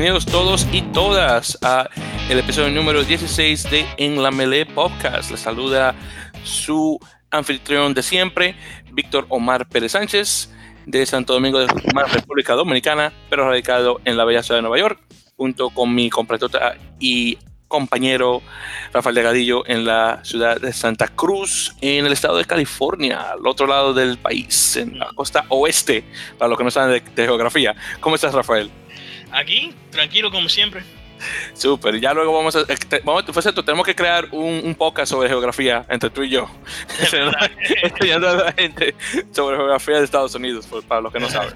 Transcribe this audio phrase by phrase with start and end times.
[0.00, 1.86] Bienvenidos todos y todas a
[2.30, 5.30] el episodio número 16 de En la Melee Podcast.
[5.30, 5.94] Les saluda
[6.42, 6.98] su
[7.30, 8.56] anfitrión de siempre,
[8.92, 10.48] Víctor Omar Pérez Sánchez,
[10.86, 14.78] de Santo Domingo de la República Dominicana, pero radicado en la bella ciudad de Nueva
[14.78, 14.98] York,
[15.36, 17.36] junto con mi compatriota y
[17.68, 18.40] compañero
[18.94, 23.66] Rafael Delgadillo en la ciudad de Santa Cruz, en el estado de California, al otro
[23.66, 26.04] lado del país, en la costa oeste,
[26.38, 27.76] para los que no saben de, geografía.
[28.00, 28.70] ¿Cómo estás, Rafael?
[29.32, 30.82] Aquí, tranquilo como siempre.
[31.52, 32.64] Súper, ya luego vamos a.
[33.04, 36.48] Vamos, pues tenemos que crear un, podcast sobre geografía entre tú y yo.
[37.82, 38.94] Estudiando a la gente
[39.30, 41.54] sobre geografía de Estados Unidos, para los que no saben.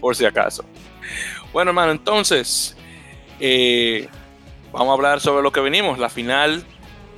[0.00, 0.64] Por si acaso.
[1.52, 2.76] Bueno, hermano, entonces.
[3.40, 4.08] Eh,
[4.72, 6.64] vamos a hablar sobre lo que venimos, la final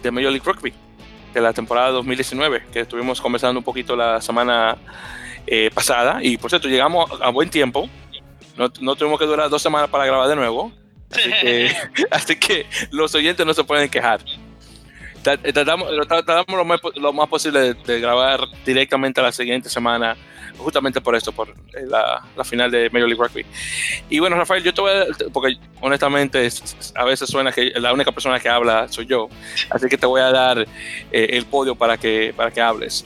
[0.03, 0.73] de Major League Rugby
[1.35, 4.79] de la temporada 2019, que estuvimos conversando un poquito la semana
[5.47, 6.19] eh, pasada.
[6.23, 7.89] Y por cierto, llegamos a buen tiempo.
[8.57, 10.73] No, no, tuvimos que durar dos semanas para grabar de nuevo.
[11.11, 11.77] Así que,
[12.11, 14.21] así que los oyentes no se pueden quejar.
[15.23, 20.17] Tratamos, tratamos lo, más, lo más posible de, grabar directamente a la siguiente semana,
[20.57, 23.45] justamente por esto, por eh, la, la, final de Major League Rugby.
[24.09, 26.49] Y bueno, Rafael, yo te voy a, porque honestamente
[26.95, 29.29] a veces suena que la única persona que habla soy yo,
[29.71, 33.05] así que te voy a dar eh, el podio para que, para que hables.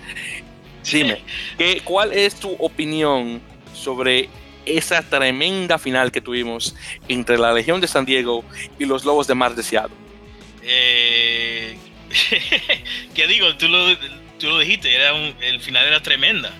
[0.92, 1.22] Dime,
[1.56, 3.40] ¿qué, ¿cuál es tu opinión
[3.72, 4.28] sobre
[4.66, 6.74] esa tremenda final que tuvimos
[7.08, 8.44] entre la Legión de San Diego
[8.78, 9.96] y los Lobos de Mar de Seattle?
[10.62, 11.76] Eh,
[13.14, 13.56] ¿Qué digo?
[13.56, 13.96] Tú lo,
[14.38, 16.52] tú lo dijiste, era el final era tremenda.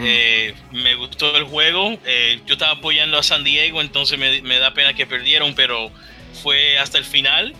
[0.00, 1.98] Eh, me gustó el juego.
[2.04, 5.90] Eh, yo estaba apoyando a San Diego, entonces me, me, da pena que perdieron, pero
[6.42, 7.54] fue hasta el final.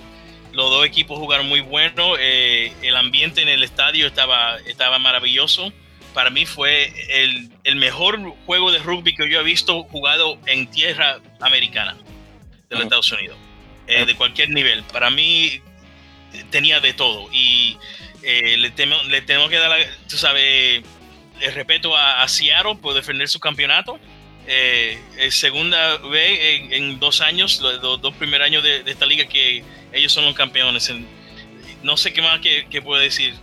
[0.53, 2.15] Los dos equipos jugaron muy bueno.
[2.19, 5.73] Eh, el ambiente en el estadio estaba, estaba maravilloso.
[6.19, 10.69] Para mí fue el, el, mejor juego de rugby que yo he visto jugado en
[10.69, 11.97] tierra americana
[12.69, 13.39] de los Estados Unidos,
[13.87, 14.83] de cualquier nivel.
[14.83, 15.63] Para mí
[16.51, 17.77] tenía de todo y
[18.21, 20.83] le, temo, le tengo que dar, tú sabes,
[21.41, 24.01] el respeto a, Seattle por defender su campeonato.
[24.49, 24.99] Eh,
[25.31, 29.63] segunda vez en, dos años, los dos, primeros años de, esta liga que
[29.93, 30.93] ellos son los campeones.
[31.85, 33.37] no sé qué más que, puedo decir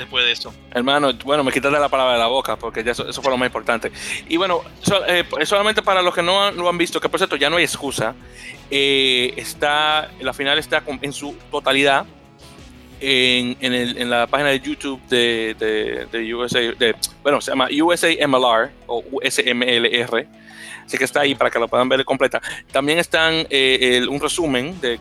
[0.00, 0.52] después de esto.
[0.72, 3.46] Hermano, bueno, me quitaste la palabra de la boca porque ya eso, fue lo más
[3.46, 3.92] importante.
[4.28, 4.62] Y bueno,
[5.06, 7.64] eh, solamente para los que no lo han visto, que por cierto ya no hay
[7.64, 8.14] excusa,
[8.70, 12.06] eh, está, la final está en su totalidad
[13.00, 18.70] en, en, la página de YouTube de, de, USA, de, bueno, se llama USA MLR
[18.86, 20.26] o USMLR,
[20.84, 22.42] así que está ahí para que lo puedan ver completa.
[22.70, 25.00] También están eh, un resumen de,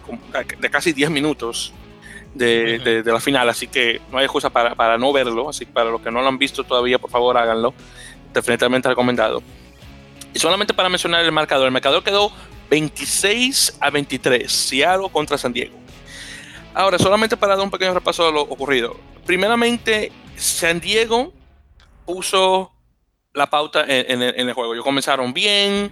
[0.59, 1.73] de, casi 10 minutos
[2.33, 5.71] de, de, la final, así que no hay excusa para, para, no verlo, así que
[5.71, 7.73] para los que no lo han visto todavía, por favor háganlo,
[8.33, 9.41] definitivamente recomendado.
[10.33, 12.31] Y solamente para mencionar el marcador, el marcador quedó
[12.69, 15.75] 26 a 23, Seattle contra San Diego.
[16.73, 18.95] Ahora, solamente para dar un pequeño repaso de lo ocurrido.
[19.25, 21.33] Primeramente, San Diego
[22.05, 22.71] puso
[23.33, 24.73] la pauta en, el juego.
[24.73, 25.91] Ellos comenzaron bien.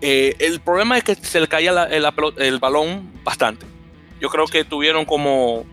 [0.00, 3.66] Eh, el problema es que se le caía el, balón bastante.
[4.20, 5.66] Yo creo que tuvieron como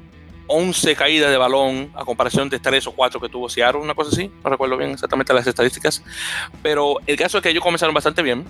[0.51, 4.11] 11 caídas de balón a comparación de 3 o 4 que tuvo Seattle, una cosa
[4.11, 4.29] así.
[4.43, 6.03] No recuerdo bien exactamente las estadísticas.
[6.61, 8.45] Pero el caso es que ellos comenzaron bastante bien.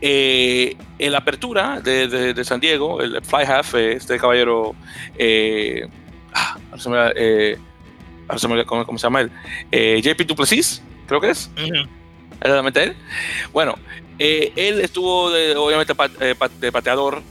[0.00, 4.74] Eh, en la apertura de, San Diego, el fly half, eh, este caballero,
[5.16, 5.88] eh,
[6.34, 6.58] ah,
[7.16, 7.58] eh
[8.66, 9.30] ¿cómo, se llama él?
[10.02, 11.50] JP Duplessis, creo que es.
[12.34, 12.96] Exactamente él.
[13.52, 13.76] Bueno,
[14.18, 15.94] él estuvo obviamente
[16.60, 17.22] de pateador,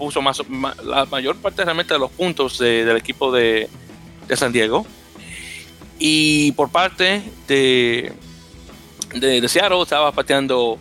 [0.00, 0.42] puso más,
[0.82, 3.68] la mayor parte realmente de los puntos del equipo de,
[4.34, 4.86] San Diego.
[5.98, 8.12] Y por parte de,
[9.14, 10.78] de, de Seattle estaba pateando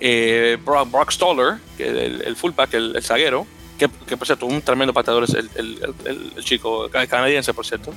[0.00, 3.46] eh, Brock, Stoller, que el, el fullback, el, zaguero,
[3.78, 7.94] que, por cierto, un tremendo pateador es el, el, chico canadiense, por cierto.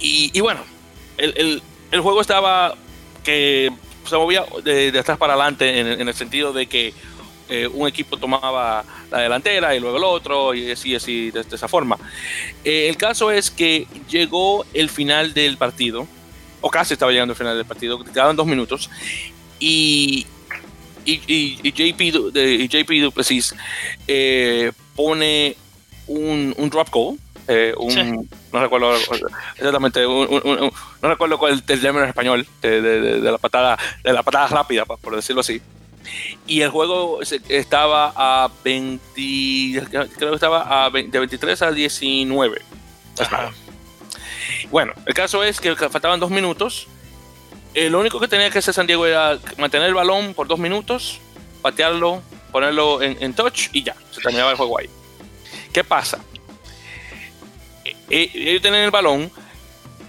[0.00, 0.60] Y, bueno,
[1.18, 1.62] el,
[2.00, 2.74] juego estaba
[3.22, 3.70] que
[4.08, 6.94] se movía de, atrás para adelante en, el sentido de que
[7.48, 11.68] eh, un equipo tomaba la delantera y luego el otro, y así, así, de, esa
[11.68, 11.96] forma.
[12.64, 16.06] Eh, el caso es que llegó el final del partido,
[16.60, 18.90] o casi estaba llegando el final del partido, quedaban dos minutos,
[19.58, 20.26] y
[21.04, 21.22] y,
[21.62, 23.54] y, JP, de, JP Duplessis
[24.06, 25.56] eh, pone
[26.06, 27.18] un, un, drop goal.
[27.48, 28.94] Eh, un, No recuerdo
[29.56, 34.12] exactamente, no recuerdo cuál es el término en español de, de, de, la patada, de
[34.12, 35.60] la patada rápida, por decirlo así.
[36.46, 42.62] Y el juego estaba a 20, creo que estaba a de 23 a 19.
[44.70, 46.88] Bueno, el caso es que faltaban dos minutos
[47.74, 51.20] lo único que tenía que hacer San Diego era mantener el balón por dos minutos,
[51.62, 54.90] patearlo ponerlo en, touch y ya, se terminaba el juego ahí.
[55.72, 56.18] ¿Qué pasa?
[57.84, 59.30] E, e, ellos tienen el balón,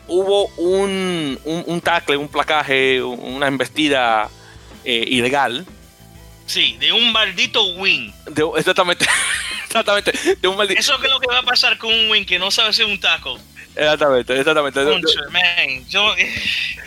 [0.07, 4.29] hubo un, un, tackle, un placaje, una embestida
[4.83, 5.65] eh, ilegal.
[6.51, 8.13] Sí, de un maldito win.
[8.57, 9.05] exactamente.
[9.65, 10.11] exactamente.
[10.41, 10.81] De un maldito.
[10.81, 12.99] Eso es lo que va a pasar con un win que no sabe hacer un
[12.99, 13.37] tackle.
[13.73, 14.83] Exactamente, exactamente.
[15.31, 15.87] man.
[15.87, 16.13] Yo...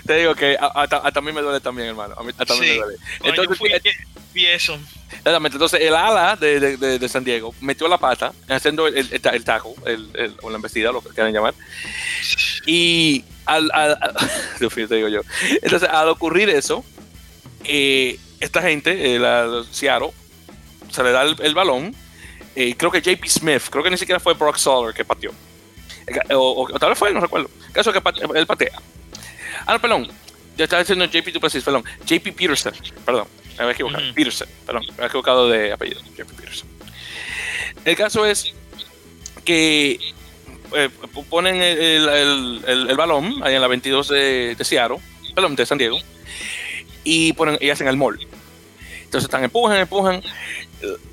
[0.05, 2.15] Te digo que hasta a, mí me duele también, hermano.
[2.15, 2.97] A mí, hasta me duele.
[3.23, 3.71] Entonces, fui,
[4.35, 4.79] vi eso.
[5.09, 5.57] Exactamente.
[5.57, 9.45] Entonces, el ala de, de, de, San Diego metió la pata haciendo el, el, el
[9.45, 11.55] taco, el, el, o la embestida, lo que quieran llamar.
[12.67, 13.97] Y al, al,
[14.59, 15.23] te digo yo.
[15.63, 16.85] Entonces, al ocurrir eso,
[17.65, 20.11] eh, esta gente, eh, la, Seattle,
[20.91, 21.95] se le da el, balón.
[22.55, 25.33] Eh, creo que JP Smith, creo que ni siquiera fue Brock Soller que pateó.
[26.31, 27.51] O, tal vez fue, no recuerdo.
[27.67, 28.81] El caso es que él patea.
[29.67, 30.09] Ah, perdón.
[30.57, 31.85] Ya estaba diciendo JP Duplessis, perdón.
[32.07, 32.75] JP Peterson,
[33.05, 33.27] perdón.
[33.57, 34.05] Me había equivocado.
[34.15, 34.85] Peterson, perdón.
[34.89, 36.01] Me había equivocado de apellido.
[36.17, 36.69] JP Peterson.
[37.85, 38.55] El caso es
[39.45, 39.99] que
[40.77, 40.91] eh,
[41.29, 44.99] ponen el, el, el, balón ahí en la 22 de, de Seattle,
[45.35, 45.99] perdón, de San Diego,
[47.05, 48.19] y, ponen, y hacen el mall.
[49.05, 50.23] Entonces están empujan, empujan.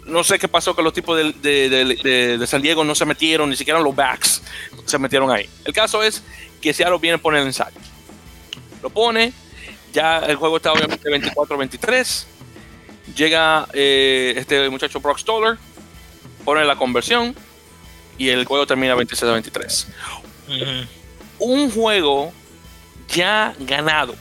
[0.07, 3.49] No sé qué pasó que los tipos de, de, de, San Diego no se metieron,
[3.49, 4.41] ni siquiera los backs
[4.85, 5.47] se metieron ahí.
[5.65, 6.23] El caso es
[6.59, 7.77] que Seattle viene a poner el ensayo.
[8.81, 9.33] Lo pone,
[9.93, 12.25] ya el juego está obviamente 24-23.
[13.15, 15.57] Llega eh, este muchacho Brock Stoller,
[16.43, 17.35] pone la conversión
[18.17, 19.85] y el juego termina 26-23.
[21.39, 22.33] Un juego
[23.07, 24.15] ya ganado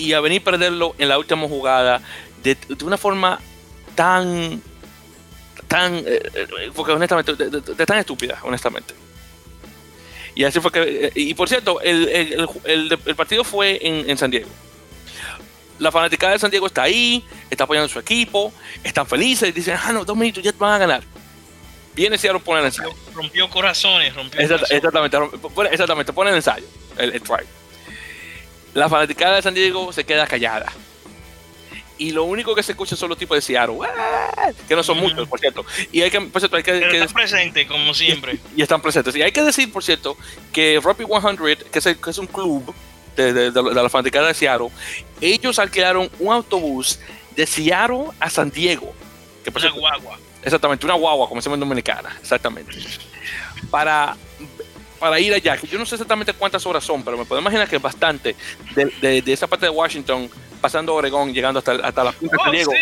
[0.00, 2.00] y a venir a perderlo en la última jugada
[2.42, 3.38] de, una forma
[3.94, 4.62] tan
[5.68, 8.94] tan eh, eh, porque honestamente de, tan estúpida honestamente.
[10.34, 14.30] Y así fue que y por cierto el, el, el partido fue en, en, San
[14.30, 14.48] Diego.
[15.78, 18.52] La fanaticada de San Diego está ahí está apoyando a su equipo
[18.82, 21.02] están felices dicen ah no dos minutos ya van a ganar
[21.94, 22.94] viene Seattle pone el ensayo.
[23.14, 25.18] Rompió corazones rompió exactamente
[25.70, 26.66] exactamente pone el ensayo
[26.96, 27.44] el, el try
[28.74, 30.72] la fanaticada de San Diego se queda callada.
[31.98, 33.76] Y lo único que se escucha son los tipos de Seattle,
[34.66, 35.66] que no son muchos, por cierto.
[35.92, 38.38] Y hay que, por cierto, hay que, están presentes, como siempre.
[38.56, 39.14] Y, están presentes.
[39.16, 40.16] Y hay que decir, por cierto,
[40.50, 41.78] que Rugby 100, que
[42.10, 42.74] es, un club
[43.16, 44.70] de, la fanaticada de Seattle,
[45.20, 46.98] ellos alquilaron un autobús
[47.36, 48.94] de Seattle a San Diego.
[49.44, 50.18] Que una guagua.
[50.42, 52.78] Exactamente, una guagua, como se llama en Dominicana, exactamente.
[53.70, 54.16] Para
[55.00, 57.66] para ir allá, que yo no sé exactamente cuántas horas son, pero me puedo imaginar
[57.66, 58.36] que es bastante
[58.74, 60.30] de, de, esa parte de Washington,
[60.60, 62.72] pasando Oregón, llegando hasta, hasta la punta de oh, Diego,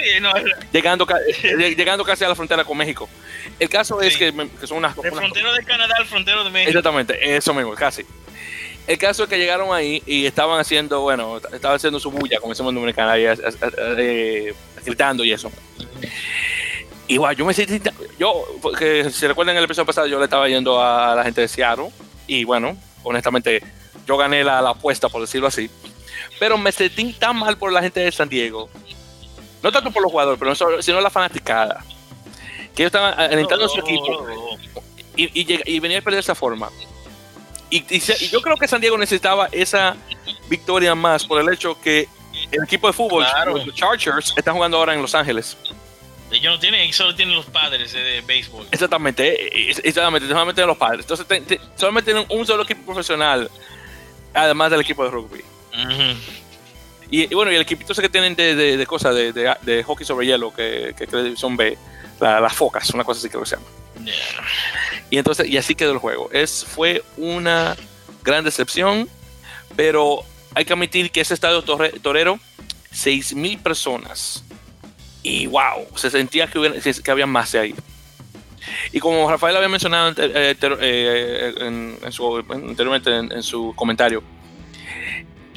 [0.72, 1.06] llegando,
[1.76, 3.08] llegando casi a la frontera con México.
[3.60, 4.34] El caso es que,
[4.64, 4.96] son unas...
[4.96, 6.70] Frontera de Canadá al frontero de México.
[6.70, 8.04] Exactamente, eso mismo, casi.
[8.88, 12.52] El caso es que llegaron ahí y estaban haciendo, bueno, estaban haciendo su bulla, como
[12.52, 14.54] decimos en Dominicana, eh,
[14.84, 15.52] gritando y eso.
[17.06, 17.80] Igual, yo me sentí,
[18.18, 21.48] yo, porque si recuerdan el episodio pasado, yo le estaba yendo a la gente de
[21.48, 21.90] Seattle
[22.28, 23.62] y bueno, honestamente,
[24.06, 25.68] yo gané la, apuesta, por decirlo así.
[26.38, 28.68] Pero me sentí tan mal por la gente de San Diego.
[29.62, 31.84] No tanto por los jugadores, pero sino la fanaticada.
[32.76, 34.24] Que ellos estaban alentando a su equipo.
[35.16, 36.70] Y, y, venía a perder de esa forma.
[37.70, 39.96] Y, yo creo que San Diego necesitaba esa
[40.48, 42.08] victoria más por el hecho que
[42.52, 45.56] el equipo de fútbol, los Chargers, están jugando ahora en Los Ángeles.
[46.30, 48.66] Ellos no tienen, solo tienen los padres de, béisbol.
[48.70, 51.06] Exactamente, exactamente, solamente los padres.
[51.08, 53.50] Entonces, solamente tienen un solo equipo profesional,
[54.34, 55.42] además del equipo de rugby.
[57.10, 60.52] y, bueno, y el equipito que tienen de, de, cosas, de, de, hockey sobre hielo,
[60.52, 61.78] que, que son B,
[62.20, 63.66] las focas, una cosa así que se llama.
[65.10, 66.28] Y entonces, y así quedó el juego.
[66.32, 67.74] Es, fue una
[68.22, 69.08] gran decepción,
[69.76, 72.38] pero hay que admitir que ese estadio torero,
[72.92, 74.44] 6.000 personas
[75.22, 77.74] y wow, se sentía que, que había más de ahí.
[78.92, 84.22] Y como Rafael había mencionado eh, eh, en, su, anteriormente en, su comentario,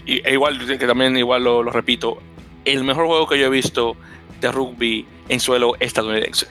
[0.05, 2.21] y, e igual que también igual lo, repito,
[2.65, 3.95] el mejor juego que yo he visto
[4.39, 6.47] de rugby en suelo estadounidense.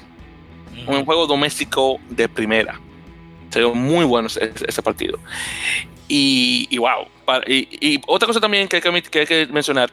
[0.87, 2.81] Un juego doméstico de primera.
[3.50, 5.19] Se muy bueno ese, partido.
[6.09, 7.07] Y, y wow.
[7.47, 9.93] Y, otra cosa también que que hay que mencionar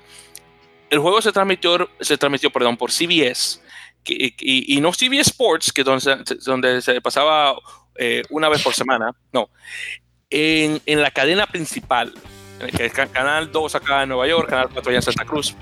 [0.89, 3.61] el juego se transmitió, se transmitió perdón, por CBS,
[4.05, 7.55] y, no CBS Sports, que donde, donde se pasaba
[7.97, 9.49] eh, una vez por semana, no,
[10.29, 12.13] en, en, la cadena principal,
[12.75, 15.55] que es Canal 2 acá en Nueva York, Canal 4 allá en Santa Cruz.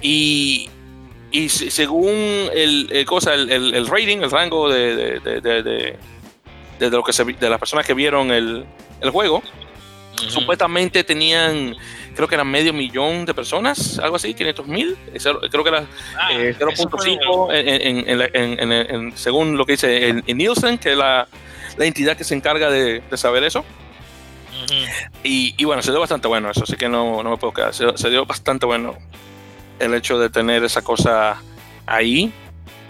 [0.00, 0.68] Y,
[1.30, 2.12] y según
[2.52, 5.98] el, cosa, el, el, rating, el rango de, de, de,
[6.78, 8.64] de, lo que se, de las personas que vieron el,
[9.00, 9.42] el juego,
[10.28, 11.74] supuestamente tenían
[12.14, 14.96] creo que eran medio millón de personas, algo así, 500 mil,
[15.50, 15.84] creo que era
[16.28, 21.26] 0.5 ah, eh, según lo que dice en, Nielsen, que es la,
[21.78, 23.64] entidad que se encarga de, saber eso.
[25.22, 27.74] y, bueno, se dio bastante bueno eso, así que no, no me puedo quedar.
[27.74, 28.96] Se, dio bastante bueno
[29.78, 31.36] el hecho de tener esa cosa
[31.86, 32.32] ahí,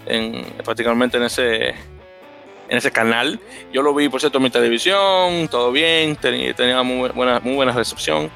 [0.07, 3.41] en, prácticamente en ese, en ese canal.
[3.73, 7.73] Yo lo vi, por cierto, en mi televisión, todo bien, tenía, muy, buena, muy buena
[7.73, 8.31] recepción.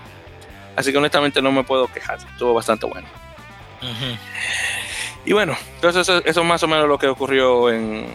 [0.79, 3.09] Así que honestamente no me puedo quejar, estuvo bastante bueno.
[5.25, 8.07] Y bueno, entonces eso, es más o menos lo que ocurrió en,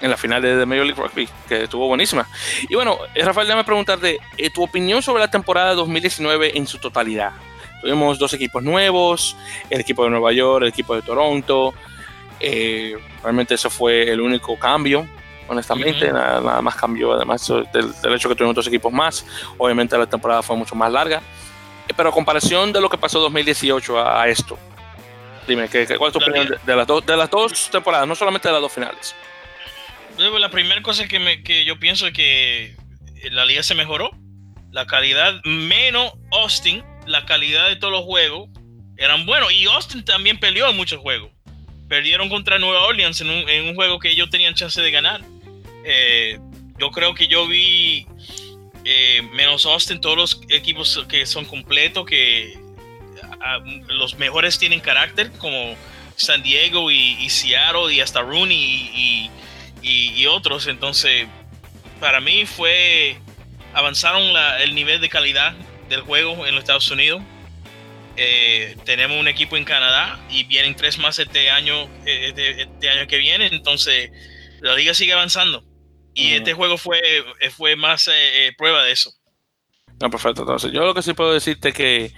[0.00, 2.26] en la final de, Major League Rugby, que estuvo buenísima.
[2.68, 6.78] Y bueno, eh, Rafael, déjame preguntarte eh, tu opinión sobre la temporada 2019 en su
[6.78, 7.30] totalidad.
[7.80, 9.36] Tuvimos dos equipos nuevos,
[9.70, 11.72] el equipo de Nueva York, el equipo de Toronto.
[12.40, 15.06] Eh, realmente eso fue el único cambio,
[15.46, 19.24] honestamente, nada, más cambió, además del, hecho que tuvimos dos equipos más.
[19.58, 21.20] Obviamente la temporada fue mucho más larga.
[21.88, 24.58] Eh, pero a comparación de lo que pasó 2018 a, esto,
[25.46, 28.52] dime, ¿qué, ¿cuál es tu opinión de, las de las dos temporadas, no solamente de
[28.52, 29.14] las dos finales?
[30.18, 32.76] La primera cosa que, me, que yo pienso es que
[33.30, 34.10] la liga se mejoró.
[34.70, 38.50] La calidad, menos Austin, la calidad de todos los juegos
[38.96, 39.52] eran buenos.
[39.52, 41.30] Y Austin también peleó en muchos juegos.
[41.88, 45.22] Perdieron contra Nueva Orleans en un, en un juego que ellos tenían chance de ganar.
[45.84, 46.38] Eh,
[46.78, 48.06] yo creo que yo vi
[48.84, 52.58] eh, menos Austin todos los equipos que son completos, que
[53.88, 55.76] los mejores tienen carácter, como
[56.16, 59.30] San Diego y, Seattle y hasta Rooney
[59.82, 60.66] y, otros.
[60.66, 61.26] Entonces,
[61.98, 63.16] para mí fue,
[63.72, 64.22] avanzaron
[64.60, 65.54] el nivel de calidad
[65.88, 67.22] del juego en los Estados Unidos.
[68.16, 73.06] Eh, tenemos un equipo en Canadá y vienen tres más este año, este, este, año
[73.06, 73.46] que viene.
[73.46, 74.10] Entonces,
[74.60, 75.64] la liga sigue avanzando.
[76.20, 77.00] Y este juego fue,
[77.56, 78.12] fue más eh,
[78.46, 79.12] eh, prueba de eso.
[80.00, 80.42] No, perfecto.
[80.42, 82.12] Entonces, yo lo que sí puedo decirte que,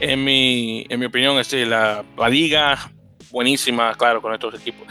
[0.00, 2.92] en mi, en mi opinión, es la, la liga
[3.30, 4.86] buenísima, claro, con estos equipos.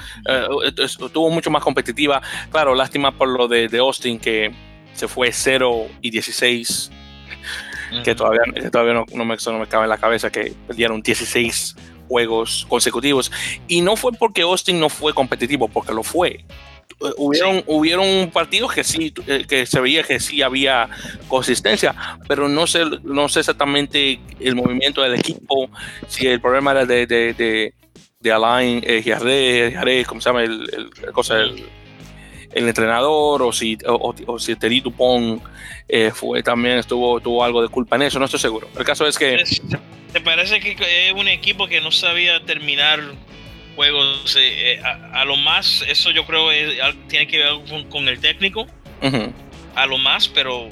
[0.77, 2.21] estuvo mucho más competitiva.
[2.51, 4.51] Claro, lástima por lo de, de Austin, que
[4.93, 6.91] se fue 0 y 16
[8.03, 11.75] que todavía, todavía no, no, me, no me cabe en la cabeza que perdieron 16
[12.07, 13.31] juegos consecutivos.
[13.67, 16.45] Y no fue porque Austin no fue competitivo, porque lo fue.
[17.17, 20.89] Hubieron, hubieron partidos que sí, eh, que se veía que sí había
[21.27, 21.93] consistencia,
[22.27, 25.69] pero no sé, no sé exactamente el movimiento del equipo,
[26.07, 27.73] si el problema era de, de, de,
[28.19, 30.43] de Alain eh, ¿cómo se llama?
[30.43, 31.65] El, el, cosa, el,
[32.53, 35.43] el entrenador o si, o, o si Terry Dupont
[35.89, 38.69] eh, fue, también estuvo, tuvo algo de culpa en eso, no estoy seguro.
[38.77, 39.43] El caso es que...
[40.13, 43.01] ¿Te parece que es un equipo que no sabía terminar
[43.75, 44.35] juegos?
[44.35, 46.49] Eh, eh, a, lo más, eso yo creo
[47.07, 48.67] tiene que ver con, el técnico,
[49.75, 50.69] a lo más, pero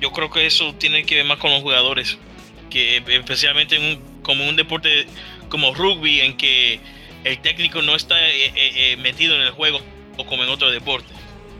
[0.00, 2.18] yo creo que eso tiene que ver más con los jugadores,
[2.70, 5.06] que especialmente en como un deporte
[5.48, 6.80] como rugby, en que
[7.24, 8.16] el técnico no está
[8.98, 9.80] metido en el juego
[10.16, 11.12] o como en otro deporte.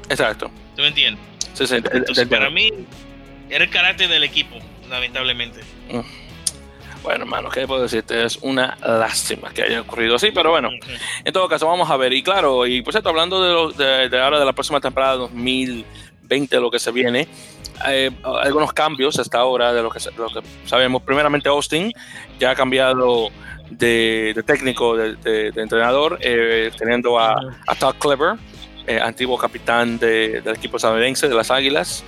[0.08, 0.50] Exacto.
[0.74, 1.22] ¿Tú me entiendes?
[1.58, 2.70] Entonces, para mí,
[3.48, 4.56] era el carácter del equipo,
[4.88, 5.60] lamentablemente.
[5.90, 6.25] Mm.
[7.06, 8.25] Bueno, hermano, ¿qué puedo decirte?
[8.25, 10.70] Es una lástima que haya ocurrido así, pero bueno,
[11.25, 12.12] en todo caso, vamos a ver.
[12.12, 16.68] Y claro, y por cierto, hablando de, de, ahora de la próxima temporada 2020, lo
[16.68, 17.28] que se viene,
[17.86, 21.00] eh, algunos cambios hasta ahora de lo que, lo que sabemos.
[21.02, 21.92] Primeramente, Austin
[22.40, 23.28] ya ha cambiado
[23.70, 27.36] de, técnico, de, entrenador, eh, teniendo a,
[27.68, 28.34] a Todd Clever
[28.88, 32.02] eh, antiguo capitán del equipo estadounidense de las Águilas.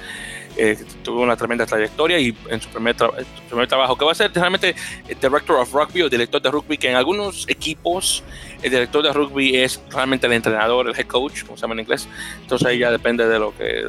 [0.60, 4.74] Eh, tuvo una tremenda trayectoria y en su primer, trabajo, que va a ser realmente
[5.06, 8.24] el Director of Rugby o director de rugby, que en algunos equipos
[8.60, 11.80] el director de rugby es realmente el entrenador, el head coach, como se llama en
[11.80, 12.08] inglés.
[12.40, 13.84] Entonces ahí ya depende de lo que.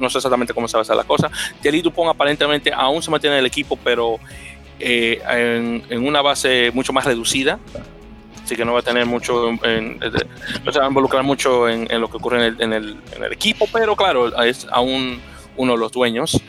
[0.00, 1.30] No sé exactamente cómo se va a hacer la cosa.
[1.62, 4.18] Thierry Dupont aparentemente aún se mantiene en el equipo, pero
[4.80, 5.22] eh,
[5.88, 7.60] en, una base mucho más reducida
[8.44, 10.00] así que no va a tener mucho, en,
[10.64, 12.98] no se va a involucrar mucho en, lo que ocurre en el,
[13.30, 15.20] equipo, pero claro, es aún
[15.58, 16.40] uno de los dueños.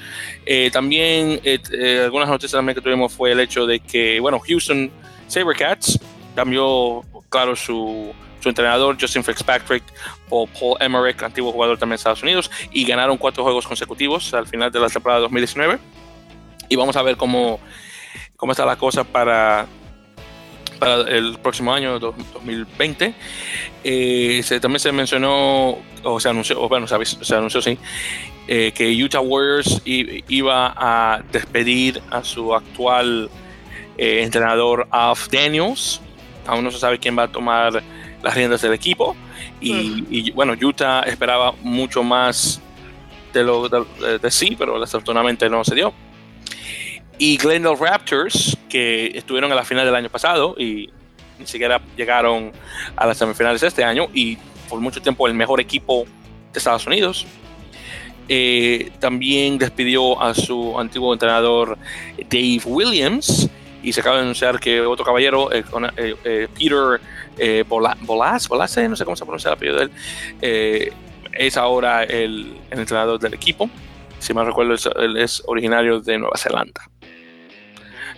[0.46, 4.40] Eh, también eh, eh, algunas noticias también que tuvimos fue el hecho de que, bueno,
[4.40, 4.90] Houston
[5.28, 6.00] Sabercats
[6.36, 9.84] cambió, claro, su, su entrenador Justin Fitzpatrick
[10.30, 14.48] por Paul Emmerich, antiguo jugador también de Estados Unidos, y ganaron cuatro juegos consecutivos al
[14.48, 15.80] final de la temporada 2019.
[16.70, 17.60] Y vamos a ver cómo,
[18.38, 19.68] cómo está la cosa para
[21.08, 23.14] el próximo año 2020.
[23.84, 27.78] Eh, se, también se mencionó, o se anunció, o bueno, se, anunció, sí,
[28.52, 33.30] eh, que Utah Warriors iba a despedir a su actual
[33.96, 36.02] eh, entrenador, Alf Daniels.
[36.48, 37.84] Aún no se sabe quién va a tomar
[38.24, 39.16] las riendas del equipo.
[39.62, 42.60] Y, bueno, Utah esperaba mucho más
[43.34, 45.94] de lo de, sí, pero desafortunadamente no se dio.
[47.20, 50.90] y Glendale Raptors, que estuvieron en la final del año pasado y
[51.38, 52.52] ni siquiera llegaron
[52.96, 56.08] a las semifinales este año y por mucho tiempo el mejor equipo
[56.52, 57.28] de Estados Unidos.
[58.32, 61.80] Eh, también despidió a su antiguo entrenador
[62.30, 63.50] Dave Williams
[63.82, 65.64] y se acaba de anunciar que otro caballero, eh,
[65.98, 69.90] eh, Peter Bolas, no sé cómo se pronuncia el apellido de
[70.42, 70.94] él,
[71.34, 73.68] es ahora el, entrenador del equipo.
[74.20, 76.82] Si me recuerdo, él es originario de Nueva Zelanda.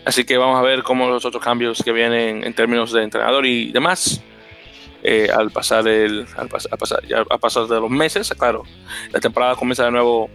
[0.03, 3.45] Así que vamos a ver cómo los otros cambios que vienen en términos de entrenador
[3.45, 4.21] y demás.
[5.03, 8.63] Eh, al pasar el al, pasar, ya, a pasar de los meses, claro,
[9.11, 10.29] la temporada comienza de nuevo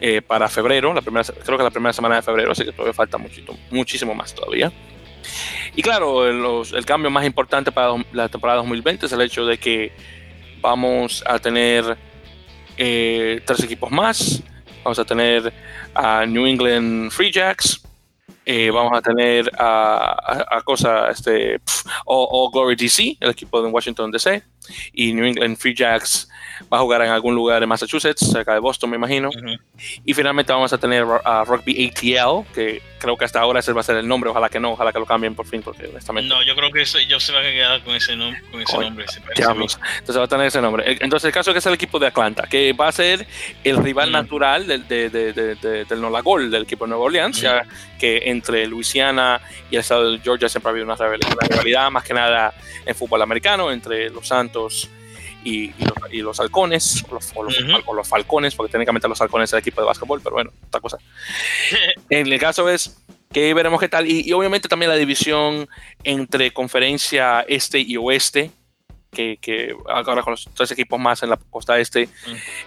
[0.00, 2.92] eh, para febrero, la primera, creo que la primera semana de febrero, así que todavía
[2.92, 4.72] falta muchísimo, muchísimo más todavía.
[5.74, 9.92] Y claro, el cambio más importante para la temporada 2020 es el hecho de que
[10.60, 11.96] vamos a tener
[12.76, 14.42] eh, tres equipos más.
[14.84, 15.52] Vamos a tener
[15.94, 17.82] a New England Free Jacks,
[18.44, 21.60] eh, vamos a tener a, a, cosa, este,
[22.04, 24.42] o, Glory DC, el equipo de Washington DC,
[24.92, 26.28] y New England Free Jacks
[26.72, 29.30] va a jugar en algún lugar de Massachusetts, cerca de Boston, me imagino.
[30.04, 33.80] Y finalmente vamos a tener a Rugby ATL, que creo que hasta ahora ese va
[33.80, 36.28] a ser el nombre, ojalá que no, ojalá que lo cambien por fin, porque honestamente.
[36.28, 38.16] No, yo creo que ellos se van a quedar con ese,
[38.50, 39.06] con ese nombre.
[39.36, 40.98] Entonces va a tener ese nombre.
[41.00, 43.26] Entonces el caso es que es el equipo de Atlanta, que va a ser
[43.64, 47.40] el rival natural del, de, de, de, del Nola Gol, del equipo de Nueva Orleans,
[47.40, 47.64] ya
[47.98, 49.40] que entre Luisiana
[49.70, 50.96] y el estado de Georgia siempre ha habido una
[51.48, 52.54] rivalidad, más que nada
[52.86, 54.88] en fútbol americano, entre los Santos
[55.44, 55.72] y,
[56.20, 60.34] los, halcones, o los, falcones, porque técnicamente los halcones es el equipo de básquetbol, pero
[60.34, 60.98] bueno, otra cosa.
[62.10, 65.68] en el caso es que veremos qué tal, y, obviamente también la división
[66.04, 68.50] entre conferencia este y oeste,
[69.10, 72.08] que, ahora con los tres equipos más en la costa este,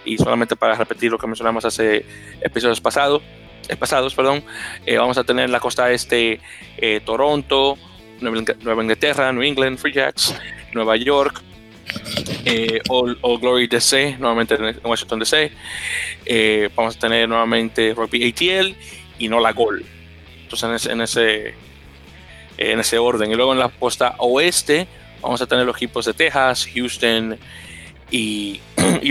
[0.04, 2.06] y solamente para repetir lo que mencionamos hace
[2.40, 3.22] episodios pasados,
[3.68, 4.44] eh, pasados perdón,
[4.84, 6.40] eh, vamos a tener la costa este
[6.76, 7.76] eh, Toronto,
[8.20, 10.34] Nueva Inglaterra, New England, Free Jacks,
[10.72, 11.42] Nueva York,
[12.44, 15.52] eh, All, Glory DC, nuevamente en Washington DC.
[16.24, 18.74] Eh, vamos a tener nuevamente Rugby ATL
[19.18, 19.84] y no la Gol.
[20.42, 21.54] Entonces en ese,
[22.58, 23.30] en ese, orden.
[23.30, 24.86] Y luego en la costa oeste
[25.20, 27.38] vamos a tener los equipos de Texas, Houston
[28.10, 28.60] y,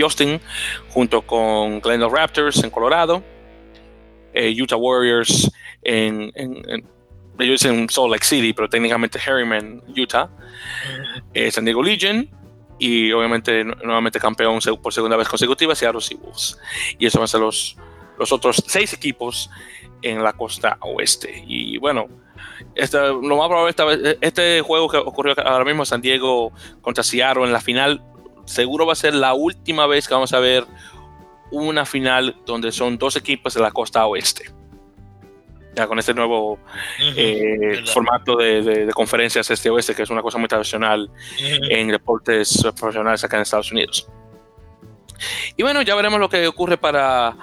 [0.02, 0.40] Austin,
[0.88, 3.22] junto con Glendale Raptors en Colorado,
[4.32, 5.50] eh, Utah Warriors
[5.82, 6.32] en,
[7.38, 10.30] ellos en Salt Lake City, pero técnicamente Harriman, Utah,
[11.34, 12.28] eh, San Diego Legion,
[12.78, 16.58] y obviamente nuevamente campeón por segunda vez consecutiva, Seattle Seahawks.
[16.98, 17.76] Y eso van a ser los,
[18.18, 19.50] los otros seis equipos
[20.02, 21.42] en la costa oeste.
[21.46, 22.08] Y bueno,
[22.74, 27.02] este, lo más probable esta vez, este juego que ocurrió ahora mismo San Diego contra
[27.02, 28.02] Seattle en la final,
[28.44, 30.64] seguro va a ser la última vez que vamos a ver
[31.50, 34.55] una final donde son dos equipos de la costa oeste
[35.76, 36.58] ya con este nuevo
[36.98, 43.36] eh, formato de, conferencias este-oeste, que es una cosa muy tradicional en deportes profesionales acá
[43.36, 44.08] en Estados Unidos.
[45.54, 47.36] Y bueno, ya veremos lo que ocurre para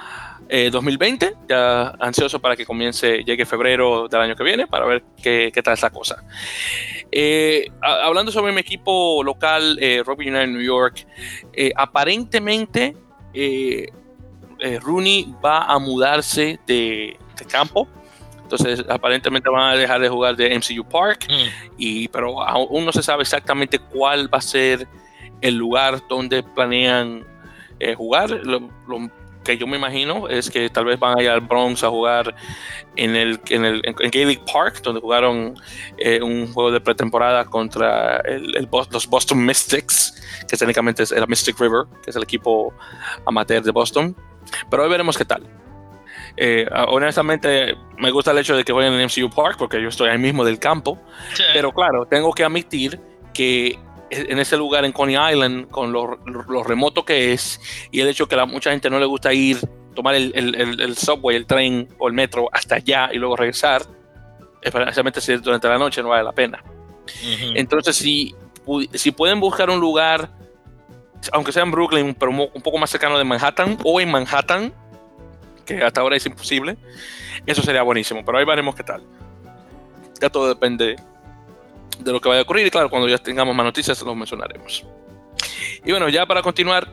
[0.71, 1.25] 2020.
[1.25, 5.51] Eh, ya ansioso para que comience, llegue febrero del año que viene para ver qué,
[5.53, 6.23] qué tal esa cosa.
[7.11, 11.05] Eh, hablando sobre mi equipo local, Rugby United New York,
[11.75, 12.95] aparentemente
[14.81, 17.87] Rooney va a mudarse de, de campo
[18.53, 21.73] entonces, aparentemente van a dejar de jugar de MCU Park, mm.
[21.77, 24.87] y, pero aún no se sabe exactamente cuál va a ser
[25.41, 27.25] el lugar donde planean
[27.79, 28.29] eh, jugar.
[28.29, 28.69] Lo,
[29.43, 32.33] que yo me imagino es que tal vez van a ir al Bronx a jugar
[32.95, 35.55] en el, en el en Gaelic Park, donde jugaron
[35.97, 40.13] eh, un juego de pretemporada contra el, los Boston Mystics,
[40.47, 42.73] que técnicamente es el Mystic River, que es el equipo
[43.25, 44.15] amateur de Boston.
[44.69, 45.43] Pero hoy veremos qué tal.
[46.35, 50.09] Eh, honestamente, me gusta el hecho de que jueguen en MCU Park porque yo estoy
[50.09, 50.99] ahí mismo del campo.
[51.53, 52.99] Pero claro, tengo que admitir
[53.33, 53.77] que
[54.09, 56.17] en ese lugar en Coney Island, con lo,
[56.63, 57.59] remoto que es
[57.91, 59.59] y el hecho que a mucha gente no le gusta ir,
[59.95, 63.83] tomar el, el, subway, el tren o el metro hasta allá y luego regresar,
[64.61, 66.63] especialmente si durante la noche no vale la pena.
[67.55, 68.33] Entonces, si,
[68.93, 70.29] si pueden buscar un lugar,
[71.31, 74.73] aunque sea en Brooklyn, pero un poco más cercano de Manhattan o en Manhattan,
[75.65, 76.77] que hasta ahora es imposible,
[77.45, 79.03] eso sería buenísimo, pero ahí veremos qué tal.
[80.21, 80.95] Ya todo depende
[81.99, 84.85] de lo que vaya a ocurrir y claro, cuando ya tengamos más noticias los mencionaremos.
[85.85, 86.87] Y bueno, ya para continuar,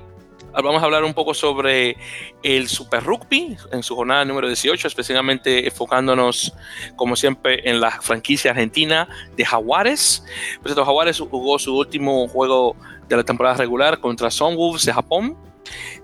[0.53, 1.97] vamos a hablar un poco sobre
[2.43, 6.53] el Super Rugby en su jornada número 18, especialmente enfocándonos,
[6.97, 10.25] como siempre, en la franquicia argentina de Jaguares.
[10.61, 12.77] Pues estos Jaguares jugó su último juego
[13.09, 15.37] de la temporada regular contra Wolves de Japón,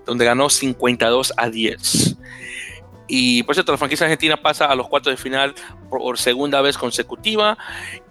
[0.05, 2.17] donde ganó 52 a 10.
[3.07, 5.55] Y por cierto, la franquicia argentina pasa a los cuartos de final
[5.89, 7.57] por, segunda vez consecutiva.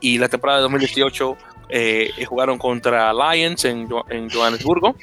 [0.00, 1.36] Y la temporada de 2018
[1.68, 4.96] eh, jugaron contra Lions en, en, Johannesburgo,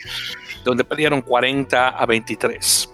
[0.64, 2.90] donde perdieron 40 a 23.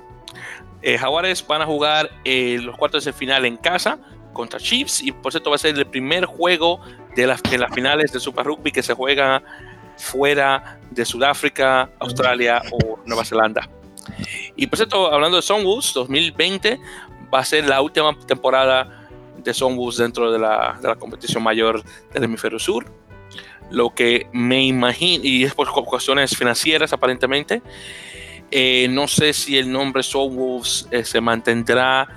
[0.81, 3.99] Eh, Jaguares van a jugar eh, los cuartos de final en casa
[4.33, 5.01] contra Chiefs.
[5.01, 6.81] Y por cierto, va a ser el primer juego
[7.15, 9.41] de las, de las finales de Super Rugby que se juega
[9.97, 13.69] fuera de Sudáfrica, Australia o Nueva Zelanda.
[14.59, 16.81] Y por cierto, hablando de Songwoods, 2020
[17.33, 21.81] va a ser la última temporada de Songwoods dentro de la, de la, competición mayor
[22.11, 22.85] del hemisferio sur.
[23.71, 27.61] Lo que me imagino, y es por cuestiones financieras aparentemente,
[28.51, 32.07] eh, no sé si el nombre Soul Wolves eh, se mantendrá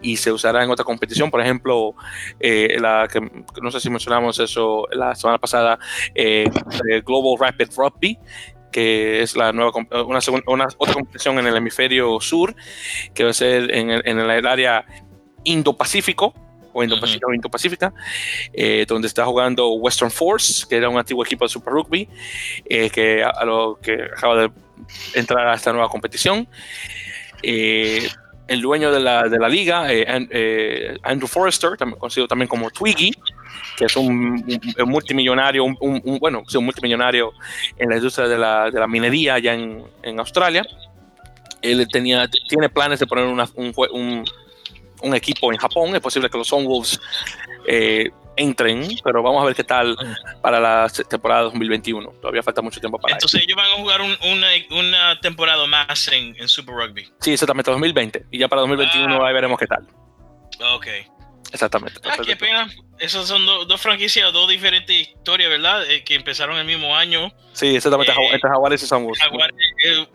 [0.00, 1.30] y se usará en otra competición.
[1.30, 1.94] Por ejemplo,
[2.40, 3.20] eh, la que
[3.60, 5.78] no sé si mencionamos eso la semana pasada,
[7.04, 8.18] Global Rapid Rugby,
[8.72, 9.70] que es la nueva
[10.06, 12.54] una, una, otra competición en el hemisferio sur,
[13.14, 14.84] que va a ser en el, en el área
[15.44, 16.34] Indo-Pacífico
[16.72, 17.92] o Indo-Pacífica,
[18.88, 22.08] donde está jugando Western Force, que era un antiguo equipo de Super Rugby,
[22.64, 24.50] que, a lo que acaba de
[25.14, 26.48] entrar a esta nueva competición.
[27.42, 28.08] Eh,
[28.48, 32.70] el dueño de la, de la liga, eh, eh, Andrew Forrester, también conocido también como
[32.70, 33.12] Twiggy,
[33.76, 34.44] que es un,
[34.86, 37.32] multimillonario, un, bueno, un multimillonario
[37.78, 40.64] en la industria de la, de la minería allá en, en, Australia.
[41.60, 44.24] Él tenía, tiene planes de poner una, un,
[45.02, 45.94] un, equipo en Japón.
[45.94, 47.00] Es posible que los Sunwolves
[47.66, 49.96] eh, entren, pero vamos a ver qué tal
[50.40, 52.08] para la temporada 2021.
[52.20, 56.34] Todavía falta mucho tiempo para Entonces ellos van a jugar una, una, temporada más en,
[56.36, 57.08] en, Super Rugby.
[57.20, 58.26] Sí, exactamente, 2020.
[58.30, 59.28] Y ya para 2021 ah.
[59.28, 59.86] ahí veremos qué tal.
[60.74, 60.86] Ok.
[61.52, 62.00] Exactamente.
[62.04, 62.68] Ah, qué pena.
[62.98, 65.88] Esas son dos franquicias, dos diferentes historias, ¿verdad?
[65.90, 67.32] Eh, que empezaron el mismo año.
[67.52, 68.12] Sí, exactamente.
[68.12, 69.22] Eh, Jaguares y Sunwolves.
[69.22, 69.56] Jaguares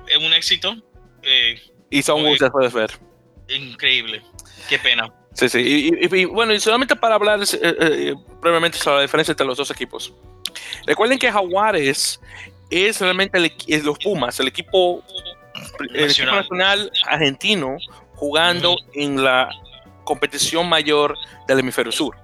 [0.08, 0.76] es, un éxito.
[1.22, 2.92] Eh, y Sunwolves ya puedes ver.
[3.50, 4.22] Increíble.
[4.68, 5.12] Qué pena.
[5.38, 5.92] Sí, sí.
[6.02, 9.70] Y, bueno, y solamente para hablar eh, eh, brevemente sobre la diferencia entre los dos
[9.70, 10.12] equipos.
[10.88, 12.20] Recuerden que Jaguares
[12.72, 13.40] es realmente
[13.84, 15.04] los Pumas, el equipo,
[15.94, 16.92] nacional.
[17.06, 17.78] argentino
[18.16, 19.50] jugando en la
[20.08, 21.16] competición mayor
[21.48, 22.16] del hemisferio sur.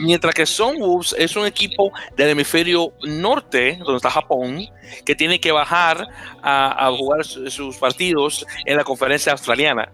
[0.00, 4.66] Mientras que Sunwolves es un equipo del hemisferio norte, donde está Japón,
[5.04, 6.08] que tiene que bajar
[6.42, 9.92] a jugar sus partidos en la conferencia australiana.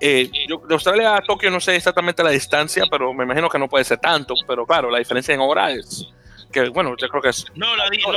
[0.00, 3.68] Eh, de Australia a Tokio no sé exactamente la distancia, pero me imagino que no
[3.68, 4.34] puede ser tanto.
[4.46, 6.06] Pero claro, la diferencia en hora es
[6.52, 7.46] que, bueno, yo creo que es.
[7.54, 7.74] No,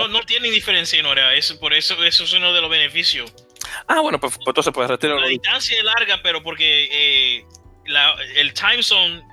[0.07, 3.33] no, tiene diferencia en hora, es, por eso eso es uno de los beneficios.
[3.87, 5.19] Ah, bueno, pues, pues entonces puedes retirar.
[5.19, 7.45] La distancia es larga, pero porque eh,
[8.35, 9.23] el time zone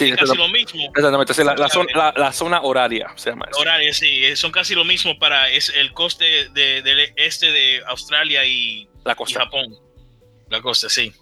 [0.00, 0.82] es casi lo mismo.
[0.96, 3.60] Exactamente, la, zona, horaria se llama eso.
[3.60, 8.44] Horaria, sí, eh, son casi lo mismo para es el coste del este de Australia
[8.44, 9.40] y, la costa.
[9.40, 9.78] y Japón.
[10.50, 11.12] La costa, sí.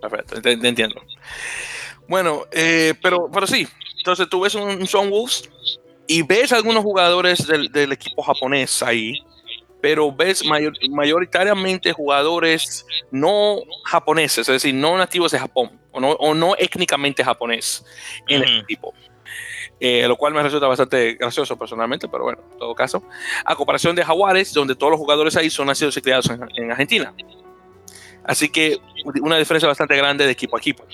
[0.00, 1.02] Perfecto, te, entiendo.
[2.08, 3.66] Bueno, eh, pero, pero sí,
[3.98, 5.48] entonces tú ves un, Son Wolves
[6.06, 9.14] y ves algunos jugadores del, equipo japonés ahí,
[9.80, 16.34] pero ves mayoritariamente jugadores no japoneses, es decir, no nativos de Japón o no, o
[16.34, 17.84] no étnicamente japonés
[18.28, 18.94] en el equipo.
[19.82, 23.02] Eh, lo cual me resulta bastante gracioso personalmente, pero bueno, en todo caso,
[23.46, 27.14] a comparación de Jaguares, donde todos los jugadores ahí son nacidos y criados en Argentina.
[28.24, 28.78] Así que
[29.22, 30.84] una diferencia bastante grande de equipo a equipo.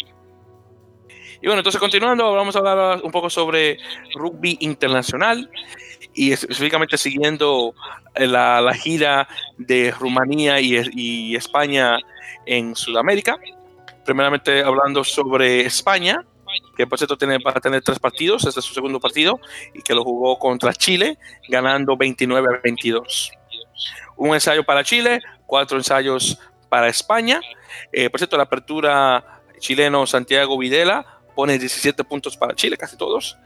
[1.42, 3.78] Y bueno, entonces continuando, vamos a hablar un poco sobre
[4.14, 5.50] rugby internacional
[6.16, 7.74] y específicamente siguiendo
[8.14, 11.98] la, gira de Rumanía y, España
[12.46, 13.38] en Sudamérica.
[14.04, 16.24] Primeramente hablando sobre España,
[16.76, 19.38] que por cierto tiene, va a tener tres partidos, este es su segundo partido,
[19.74, 23.32] y que lo jugó contra Chile, ganando 29 a 22.
[24.16, 26.38] Un ensayo para Chile, cuatro ensayos
[26.70, 27.40] para España.
[27.92, 33.36] Eh, por cierto, la apertura chileno Santiago Videla pone 17 puntos para Chile, casi todos.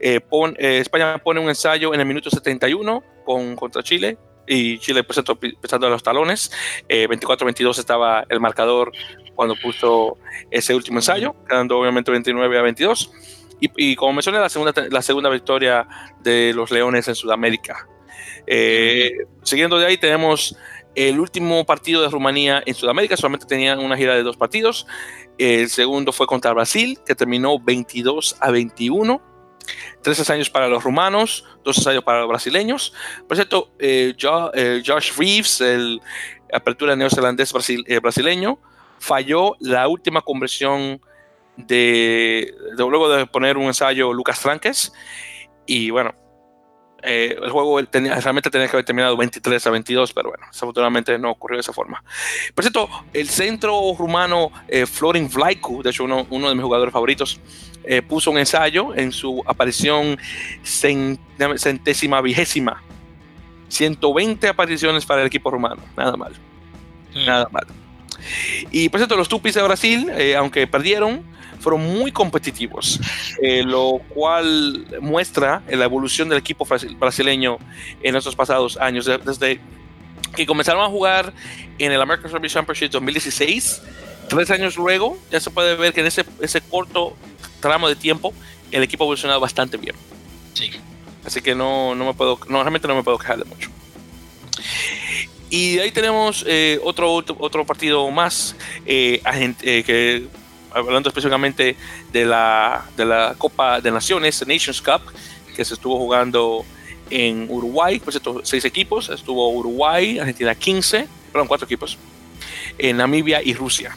[0.00, 0.20] Eh,
[0.58, 4.18] eh, España pone un ensayo en el minuto 71 con, contra Chile
[4.48, 6.50] y Chile, por cierto, pisando los talones.
[6.88, 8.90] 24-22 estaba el marcador
[9.34, 10.16] cuando puso
[10.50, 13.12] ese último ensayo, quedando obviamente 29 a 22.
[13.60, 15.86] Y, como mencioné, la segunda, la segunda victoria
[16.22, 17.88] de los Leones en Sudamérica.
[19.42, 20.56] siguiendo de ahí tenemos
[20.96, 24.86] el último partido de Rumanía en Sudamérica solamente tenían una gira de dos partidos.
[25.38, 29.22] El segundo fue contra Brasil, que terminó 22 a 21.
[30.02, 32.94] 13 años para los rumanos, 12 años para los brasileños.
[33.28, 34.14] Por cierto, eh,
[34.54, 36.00] eh, Josh Reeves, el
[36.52, 38.58] apertura neozelandés eh, brasileño,
[38.98, 41.00] falló la última conversión
[41.56, 44.92] de, luego de poner un ensayo Lucas Franques.
[45.66, 46.14] Y bueno,
[47.02, 51.18] Eh, el juego tenía, realmente tenía que haber terminado 23 a 22, pero bueno, desafortunadamente
[51.18, 52.02] no ocurrió de esa forma.
[52.54, 56.92] Por cierto, el centro rumano eh, Florin Vlaicu, de hecho uno, uno, de mis jugadores
[56.92, 57.40] favoritos,
[57.84, 60.18] eh, puso un ensayo en su aparición
[60.64, 62.82] centésima vigésima.
[63.68, 66.32] 120 apariciones para el equipo rumano, nada mal.
[67.14, 67.26] Hmm.
[67.26, 67.66] Nada mal.
[68.70, 71.22] Y por cierto, los Tupis de Brasil, eh, aunque perdieron,
[71.66, 73.00] fueron muy competitivos,
[73.42, 76.64] eh, lo cual muestra la evolución del equipo
[76.96, 77.58] brasileño
[78.04, 79.10] en estos pasados años.
[79.24, 79.58] Desde
[80.36, 81.32] que comenzaron a jugar
[81.80, 83.82] en el American Rugby Championship 2016,
[84.28, 87.16] tres años luego, ya se puede ver que en ese, ese corto
[87.58, 88.32] tramo de tiempo,
[88.70, 89.96] el equipo ha evolucionado bastante bien.
[90.54, 90.70] Sí.
[91.24, 93.70] Así que no, no me puedo, no, realmente no me puedo quejar de mucho.
[95.50, 99.20] Y ahí tenemos eh, otro, otro partido más, eh,
[99.62, 100.28] eh, que
[100.76, 101.76] hablando específicamente
[102.12, 105.02] de la, de la Copa de Naciones, Nations Cup,
[105.54, 106.64] que se estuvo jugando
[107.10, 111.98] en Uruguay, pues estos seis equipos, estuvo Uruguay, Argentina 15, perdón, cuatro equipos,
[112.78, 113.96] en Namibia y Rusia.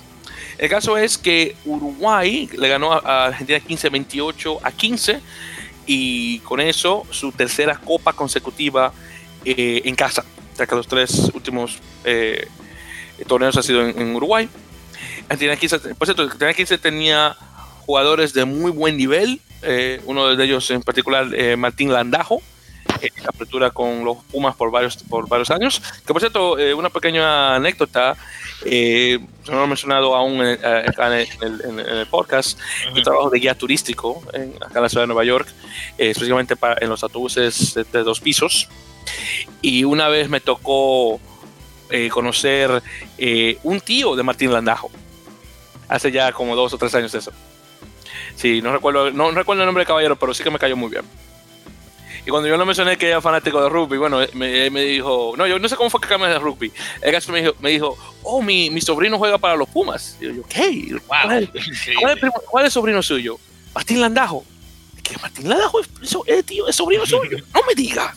[0.58, 5.20] El caso es que Uruguay le ganó a Argentina 15, 28 a 15
[5.86, 8.92] y con eso su tercera copa consecutiva
[9.46, 10.26] en casa
[10.68, 12.48] que los tres últimos eh,
[13.28, 14.50] torneos han sido en, Uruguay.
[15.40, 17.36] Argentina 15, por cierto, Argentina 15 tenía
[17.86, 22.42] jugadores de muy buen nivel, eh, uno de ellos en particular eh, Martín Landajo,
[23.02, 25.82] en apertura con los Pumas por varios, por varios años.
[26.06, 28.18] Que por cierto, una pequeña anécdota,
[28.66, 32.60] eh, no lo he mencionado aún en, el, podcast,
[32.96, 35.48] el trabajo de guía turístico en, acá en la ciudad de Nueva York,
[35.98, 38.68] específicamente para, en los autobuses de dos pisos.
[39.62, 41.22] Y una vez me tocó
[41.92, 42.84] eh, conocer
[43.18, 44.92] eh, un tío de Martín Landajo.
[45.90, 47.32] Hace ya como dos o tres años eso.
[48.36, 50.90] Sí, no recuerdo, no, recuerdo el nombre del caballero, pero sí que me cayó muy
[50.90, 51.04] bien.
[52.26, 55.48] Y cuando yo le mencioné que era fanático de rugby, bueno, me, me dijo, no,
[55.48, 56.72] yo no sé cómo fue que cambié de rugby.
[57.02, 60.16] El caso me dijo, me dijo oh, mi, mi sobrino juega para los Pumas.
[60.22, 60.96] Y yo, ¿qué?
[61.08, 61.50] ¿Cuál, es,
[62.50, 63.40] ¿Cuál, es, el sobrino suyo?
[63.74, 64.46] Martín Landajo.
[65.02, 65.90] ¿Qué Martín Landajo es,
[66.28, 67.38] es, tío, es sobrino suyo?
[67.54, 68.14] No me diga.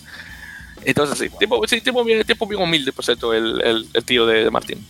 [0.85, 4.27] Entonces, sí, tipo, sí, tipo, bien, tipo bien humilde, por cierto, el, el, el tío
[4.27, 4.87] de, de Martín.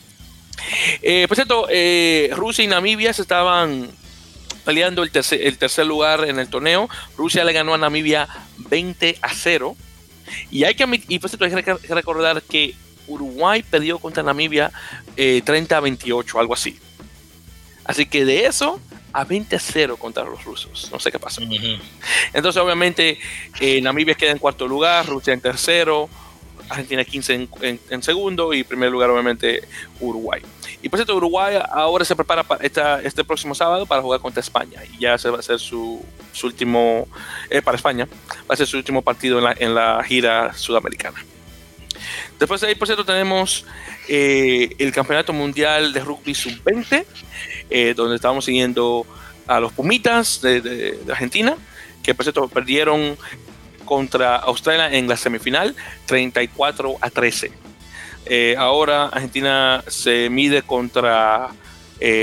[1.02, 3.90] Eh, por cierto, eh, Rusia y Namibia se estaban
[4.64, 6.88] peleando el tercer, el tercer lugar en el torneo.
[7.16, 9.76] Rusia le ganó a Namibia 20 a 0.
[10.50, 12.74] Y hay que, y por cierto, hay que recordar que
[13.06, 14.72] Uruguay perdió contra Namibia
[15.16, 16.78] eh, 30 a 28, algo así.
[17.84, 18.80] Así que de eso
[19.12, 20.88] a 20 a 0 contra los rusos.
[20.90, 21.42] No sé qué pasó.
[22.32, 23.18] Entonces, obviamente,
[23.60, 26.08] eh, Namibia queda en cuarto lugar, Rusia en tercero,
[26.72, 27.48] Argentina 15
[27.90, 29.62] en, segundo y primer lugar, obviamente,
[30.00, 30.42] Uruguay.
[30.82, 34.82] Y por cierto, Uruguay ahora se prepara para este próximo sábado para jugar contra España.
[34.92, 36.04] Y ya se va a hacer su,
[36.42, 37.06] último,
[37.50, 38.08] eh, para España,
[38.50, 41.24] va a ser su último partido en la, en la gira sudamericana.
[42.38, 43.64] Después de ahí, por cierto, tenemos
[44.08, 47.04] eh, el Campeonato Mundial de Rugby Sub-20,
[47.70, 49.06] eh, donde estábamos siguiendo
[49.46, 51.56] a los Pumitas de, Argentina,
[52.02, 53.16] que por cierto perdieron
[53.92, 55.76] contra Australia en la semifinal
[56.06, 57.52] 34 a 13.
[58.24, 61.50] Eh, ahora Argentina se mide contra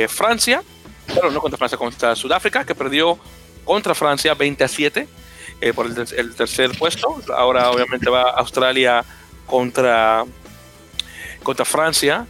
[0.08, 0.64] Francia,
[1.06, 3.20] pero no contra Francia, contra Sudáfrica, que perdió
[3.64, 5.08] contra Francia 20 a 7
[5.76, 7.22] por el, el, tercer puesto.
[7.38, 9.06] Ahora obviamente va Australia
[9.46, 10.26] contra,
[11.44, 12.26] contra Francia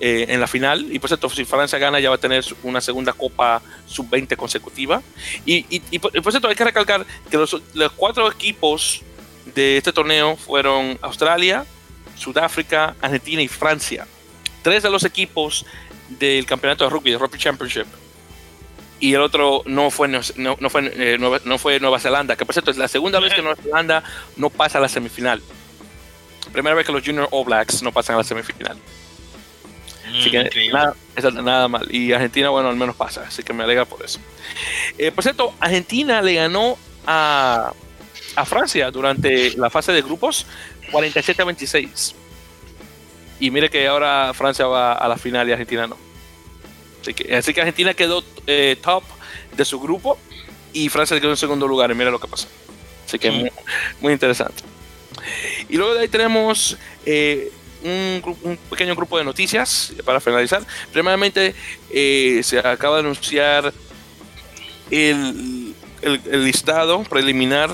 [0.00, 0.86] eh, en la final.
[0.90, 5.02] Y por cierto, si Francia gana, ya va a tener una segunda Copa Sub-20 consecutiva.
[5.44, 7.60] Y, y, por, cierto, hay que recalcar que los,
[7.96, 9.02] cuatro equipos
[9.54, 11.64] de este torneo fueron Australia,
[12.16, 14.06] Sudáfrica, Argentina y Francia.
[14.62, 15.64] Tres de los equipos
[16.08, 17.86] del campeonato de rugby, de Rugby Championship.
[18.98, 22.44] Y el otro no fue, no, no fue, eh, Nueva, no fue Nueva Zelanda, que
[22.44, 24.04] por cierto es la segunda vez que Nueva Zelanda
[24.36, 25.40] no pasa a la semifinal
[26.50, 28.76] primera vez que los Junior All Blacks no pasan a la semifinal.
[30.18, 30.94] Así que mm, nada,
[31.42, 31.94] nada, mal.
[31.94, 34.20] Y Argentina, bueno, al menos pasa, así que me alegra por eso.
[34.98, 37.72] Eh, por cierto, Argentina le ganó a,
[38.36, 40.46] a, Francia durante la fase de grupos
[40.90, 42.14] 47 a 26.
[43.40, 45.96] Y mire que ahora Francia va a la final y Argentina no.
[47.00, 49.02] Así que, así que Argentina quedó eh, top
[49.56, 50.18] de su grupo
[50.72, 51.90] y Francia quedó en segundo lugar.
[51.90, 52.48] Y mira lo que pasó.
[53.06, 53.50] Así que muy,
[54.00, 54.62] muy interesante.
[55.68, 57.50] Y luego de ahí tenemos eh,
[57.82, 60.62] un, pequeño grupo de noticias para finalizar.
[60.92, 61.54] Primeramente,
[61.90, 63.72] eh, se acaba de anunciar
[64.90, 65.74] el,
[66.32, 67.70] listado preliminar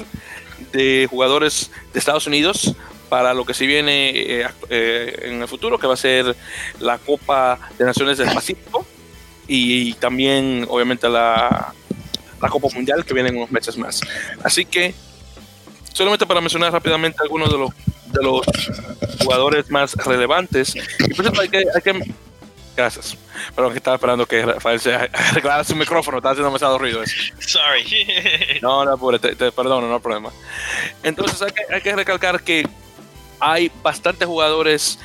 [0.73, 2.75] de jugadores de Estados Unidos
[3.09, 6.37] para lo que se viene eh, en el futuro, que va a ser
[6.81, 8.85] la Copa de Naciones del Pacífico
[9.47, 11.73] y, también, obviamente, la,
[12.41, 14.01] la Copa Mundial que viene en unos meses más.
[14.43, 14.95] Así que
[15.93, 17.71] solamente para mencionar rápidamente algunos de los,
[18.17, 18.47] de los
[19.23, 20.75] jugadores más relevantes.
[20.75, 22.15] Y por cierto, hay que, hay que
[22.77, 23.17] Gracias.
[23.55, 26.19] Perdón, que estaba esperando que Rafael se arreglara su micrófono.
[26.19, 27.17] Estaba haciendo demasiado ruido eso.
[27.39, 28.61] Sorry.
[28.63, 30.31] no, no, apure, te, te, perdono, no hay problema.
[31.03, 32.69] Entonces hay que, hay que recalcar que
[33.41, 34.99] hay bastantes jugadores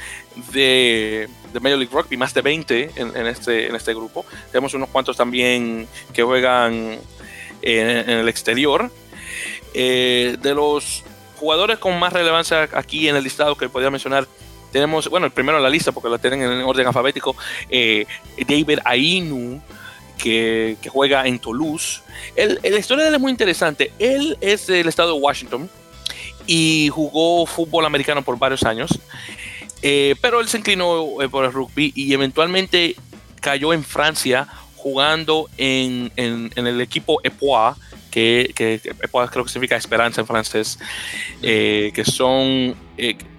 [0.51, 4.25] de, de, Major League Rugby, más de 20 en, en, este, en este grupo.
[4.51, 6.99] Tenemos unos cuantos también que juegan
[7.61, 8.91] en, en el exterior.
[9.73, 11.05] Eh, de los
[11.41, 14.27] jugadores con más relevancia aquí en el listado que podría mencionar,
[14.71, 17.35] tenemos, bueno, el primero en la lista, porque lo tienen en orden alfabético,
[17.67, 18.05] eh,
[18.47, 19.59] David Ainu,
[20.19, 22.01] que, juega en Toulouse.
[22.35, 23.91] El, la historia de él es muy interesante.
[23.97, 25.67] Él es del estado de Washington
[26.45, 28.99] y jugó fútbol americano por varios años,
[29.81, 32.95] eh, pero él se inclinó eh, por el rugby y eventualmente
[33.41, 37.75] cayó en Francia jugando en, en, en el equipo Epois,
[38.11, 40.77] que, que, creo que significa esperanza en francés,
[41.41, 42.75] eh, que son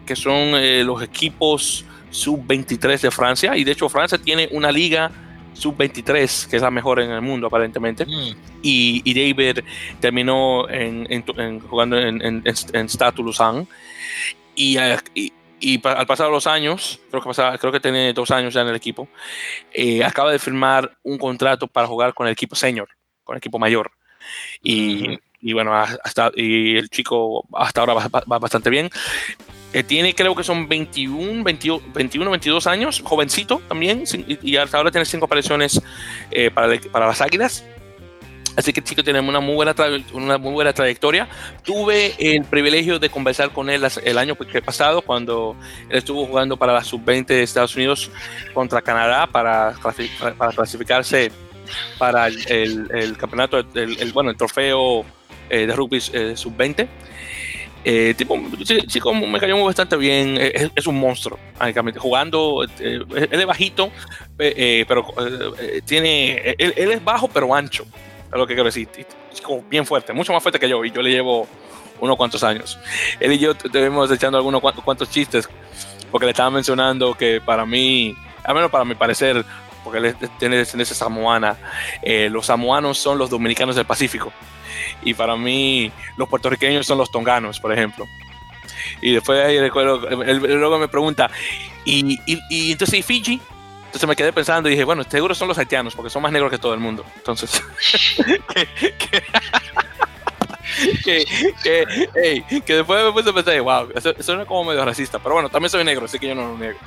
[0.07, 3.57] que son eh, los equipos sub-23 de Francia.
[3.57, 5.11] Y de hecho Francia tiene una liga
[5.55, 8.05] sub-23, que es la mejor en el mundo aparentemente.
[8.07, 8.37] Mm.
[8.63, 9.65] Y, y, David
[10.01, 13.67] terminó en, en, en, jugando en, en, Stade Toulousain.
[14.55, 14.79] Y,
[15.15, 18.63] y, y, al pasar los años, creo que, pasaba, creo que tiene dos años ya
[18.63, 19.09] en el equipo,
[19.73, 22.89] eh, acaba de firmar un contrato para jugar con el equipo senior,
[23.25, 23.91] con el equipo mayor.
[24.63, 28.91] Y, y bueno, hasta, y el chico hasta ahora va, va bastante bien.
[29.73, 34.05] Eh, tiene creo que son 21, 21, 21, 22 años, jovencito también,
[34.43, 35.81] y, hasta ahora tiene cinco apariciones
[36.31, 37.65] eh, para, para, las Águilas.
[38.55, 39.75] Así que chico tiene una muy, buena
[40.13, 41.27] una muy buena trayectoria.
[41.65, 45.57] Tuve el privilegio de conversar con él el año pasado cuando
[45.89, 48.11] él estuvo jugando para la sub-20 de Estados Unidos
[48.53, 49.75] contra Canadá para,
[50.37, 51.33] para clasificarse
[51.99, 55.05] para el, el, campeonato, el, bueno, el trofeo
[55.51, 56.89] eh, de rugby eh, sub-20.
[57.85, 58.39] Eh, tipo,
[58.87, 60.37] chico, me cayó bastante bien.
[60.39, 61.39] Es, es un monstruo,
[61.99, 62.65] jugando.
[62.79, 63.91] Eh, él es bajito,
[64.39, 65.07] eh, pero
[65.61, 66.55] eh, tiene.
[66.59, 67.85] Él, él, es bajo, pero ancho.
[68.27, 68.89] Es lo que quiero decir.
[69.33, 70.85] Chico, bien fuerte, mucho más fuerte que yo.
[70.85, 71.49] Y yo le llevo
[72.01, 72.79] unos cuantos años.
[73.19, 75.49] Él y yo estuvimos echando algunos cuantos, cuantos chistes,
[76.11, 79.45] porque le estaba mencionando que para mí, al menos para mi parecer,
[79.85, 81.57] porque él tiene descendencia samoana,
[82.31, 84.33] los samoanos son los dominicanos del Pacífico
[85.03, 88.07] y para mí los puertorriqueños son los tonganos, por ejemplo.
[89.01, 91.31] Y después ahí recuerdo, él, luego me pregunta,
[91.85, 93.41] ¿y, y, y entonces ¿y Fiji?
[93.87, 96.51] Entonces me quedé pensando y dije, bueno, seguro son los haitianos, porque son más negros
[96.51, 97.05] que todo el mundo.
[97.17, 97.63] Entonces,
[101.05, 101.27] que,
[101.63, 105.19] que, hey, que, después me puse a pensar, wow, eso, no es como medio racista,
[105.19, 106.79] pero bueno, también soy negro, así que yo no lo niego.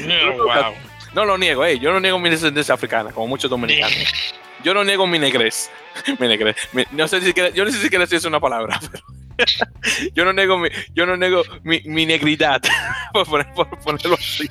[0.00, 0.74] No, wow.
[1.14, 3.96] No lo niego, hey, yo no niego mi descendencia africana, como muchos dominicanos.
[4.64, 5.70] Yo no niego mi negrez.
[6.18, 8.80] mi no sé si siquiera, yo no sé si si es una palabra.
[8.90, 9.04] Pero
[10.14, 12.60] yo no nego mi, yo no nego mi, mi negridad,
[13.12, 14.48] por, poner, por, ponerlo así.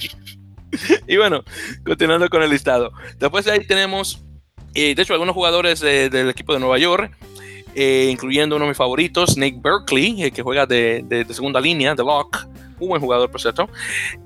[1.08, 1.43] Y bueno,
[1.86, 2.91] continuando con el listado.
[3.17, 4.24] Después de ahí tenemos,
[4.74, 7.12] eh, de hecho, algunos jugadores de, del equipo de Nueva York,
[7.76, 11.60] eh, incluyendo uno de mis favoritos, Nate Berkeley, eh, que juega de, de, de, segunda
[11.60, 12.46] línea, de lock.
[12.80, 13.70] Un buen jugador, por cierto.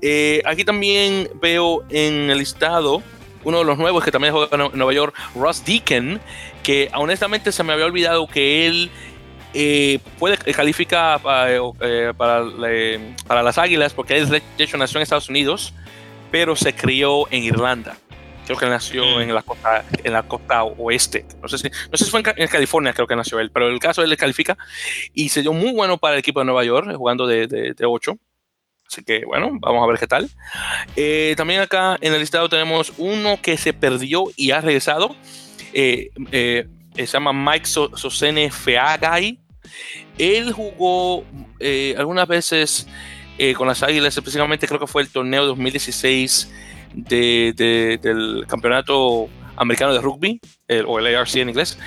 [0.00, 3.02] Eh, aquí también veo en el listado
[3.44, 6.20] uno de los nuevos que también juega en Nueva York, Ross Deacon,
[6.62, 8.90] que honestamente se me había olvidado que él
[9.54, 12.44] eh, puede calificar para, eh, para,
[13.26, 15.74] para, las Águilas porque él de hecho nació en Estados Unidos,
[16.30, 17.96] pero se crió en Irlanda.
[18.46, 19.20] Creo que nació mm.
[19.20, 21.26] en la costa, en la costa oeste.
[21.40, 23.68] No sé si, no sé si fue en, en, California, creo que nació él, pero
[23.68, 24.56] el caso él le califica
[25.14, 27.86] y se dio muy bueno para el equipo de Nueva York, jugando de, de, de
[27.86, 28.16] 8.
[28.92, 30.28] Así que bueno, vamos a ver qué tal.
[30.96, 35.16] Eh, también acá en el listado tenemos uno que se perdió y ha regresado.
[35.72, 39.38] Eh, eh, se llama Mike Sosene Feagay.
[40.18, 41.24] Él jugó
[41.58, 42.86] eh, algunas veces
[43.38, 46.52] eh, con las Águilas, específicamente creo que fue el torneo 2016
[46.92, 50.40] de, de, del Campeonato Americano de Rugby,
[50.86, 51.78] o el ARC en inglés.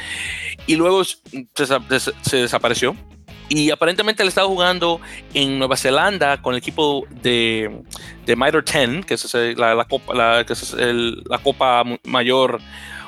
[0.65, 2.95] Y luego se desapareció
[3.49, 4.99] y aparentemente él estaba jugando
[5.33, 7.81] en Nueva Zelanda con el equipo de,
[8.25, 12.59] de Mitre 10, que es la, la copa, la, que es el, la copa mayor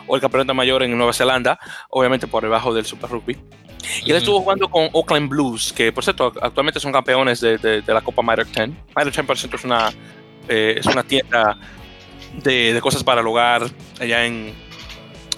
[0.05, 1.59] o el campeonato mayor en Nueva Zelanda,
[1.89, 3.37] obviamente por debajo del Super Rugby.
[4.05, 7.81] Y él estuvo jugando con Oakland Blues, que por cierto actualmente son campeones de, de,
[7.81, 8.69] de la Copa Mitre 10.
[8.69, 9.89] Mitre 10 por cierto es una,
[10.47, 11.57] eh, es una tienda
[12.43, 13.63] de, de cosas para el hogar
[13.99, 14.53] allá en,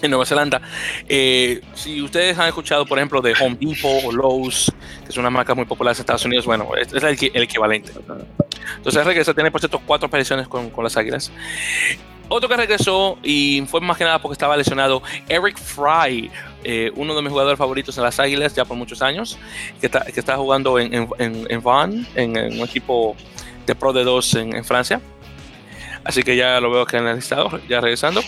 [0.01, 0.61] en Nueva Zelanda.
[1.07, 4.71] Eh, si ustedes han escuchado, por ejemplo, de Home Depot o Lowe's,
[5.03, 7.91] que es una marca muy popular en Estados Unidos, bueno, es, el, el, equivalente.
[8.77, 11.31] Entonces regresa, tiene por cierto cuatro apariciones con, con, las Águilas.
[12.31, 16.29] Otro que regresó y fue más que nada porque estaba lesionado, Eric Fry,
[16.63, 19.39] eh, uno de mis jugadores favoritos en las Águilas ya por muchos años,
[19.79, 23.15] que está, que está jugando en, en, en, Van, en, un equipo
[23.65, 25.01] de Pro de 2 en, Francia.
[26.03, 28.21] Así que ya lo veo que en el listado, ya regresando.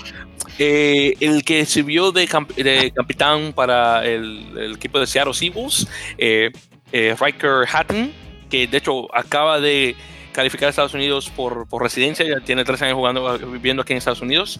[0.59, 5.87] Eh, el que sirvió de, capitán para el, el, equipo de Seattle Seahawks,
[6.17, 6.51] eh,
[6.91, 8.11] eh, Riker Hatton,
[8.49, 9.95] que de hecho acaba de
[10.33, 14.21] calificar a Estados Unidos por, residencia, ya tiene tres años jugando, viviendo aquí en Estados
[14.21, 14.59] Unidos,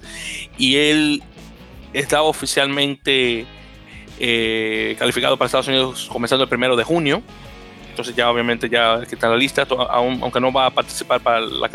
[0.58, 1.24] y él
[1.94, 3.46] estaba oficialmente
[4.20, 7.22] eh, calificado para Estados Unidos comenzando el primero de junio,
[7.90, 11.70] entonces ya obviamente ya está en la lista, aunque no va a participar para la,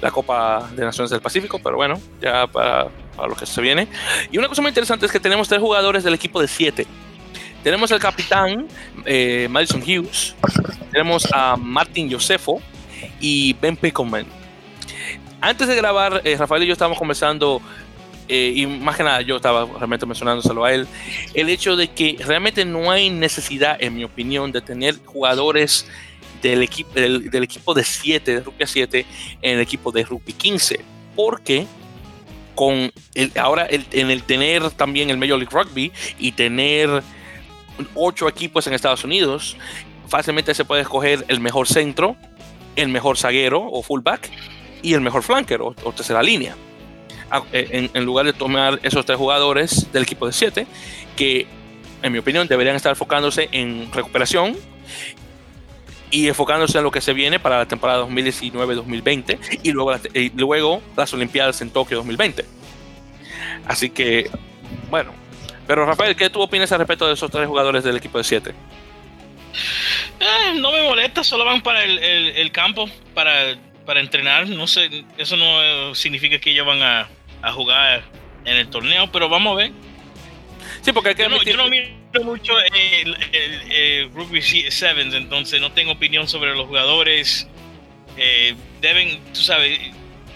[0.00, 3.88] la, Copa de Naciones del Pacífico, pero bueno, ya para, para, lo que se viene.
[4.30, 6.86] Y una cosa muy interesante es que tenemos tres jugadores del equipo de siete.
[7.62, 8.66] Tenemos al capitán
[9.04, 10.34] eh, Madison Hughes,
[10.90, 12.60] tenemos a Martin Josefo
[13.20, 14.24] y Ben Pickleman.
[15.42, 17.60] Antes de grabar, eh, Rafael y yo estábamos conversando,
[18.28, 20.86] eh, y más que nada yo estaba realmente mencionándoselo a él,
[21.34, 25.86] el hecho de que realmente no hay necesidad, en mi opinión, de tener jugadores
[26.42, 29.06] del equipo, del, equipo de 7, de rugby 7,
[29.42, 30.80] en el equipo de rugby 15,
[31.16, 31.66] porque
[32.54, 37.02] con el, ahora en el tener también el Major League Rugby y tener
[37.94, 39.56] ocho equipos en Estados Unidos,
[40.08, 42.16] fácilmente se puede escoger el mejor centro,
[42.76, 44.28] el mejor zaguero o fullback
[44.82, 46.56] y el mejor flanker o, tercera línea.
[47.52, 50.66] Eh, en, lugar de tomar esos tres jugadores del equipo de siete,
[51.16, 51.46] que
[52.02, 54.56] en mi opinión deberían estar enfocándose en recuperación
[56.10, 60.82] y enfocándose en lo que se viene para la temporada 2019-2020 y luego, y luego
[60.96, 62.44] las Olimpiadas en Tokio 2020.
[63.66, 64.30] Así que,
[64.90, 65.12] bueno,
[65.66, 68.54] pero Rafael, ¿qué tú opinas al respecto de esos tres jugadores del equipo de siete?
[70.20, 73.56] Eh, no me molesta, solo van para el, campo, para,
[73.86, 74.48] para, entrenar.
[74.48, 77.08] No sé, eso no significa que ellos van a,
[77.52, 78.02] jugar
[78.44, 79.72] en el torneo, pero vamos a ver.
[80.82, 85.72] Sí, porque hay que yo, no, yo no miro mucho el, Rugby Sevens, entonces no
[85.72, 87.46] tengo opinión sobre los jugadores.
[88.16, 89.78] Eh, deben, tú sabes,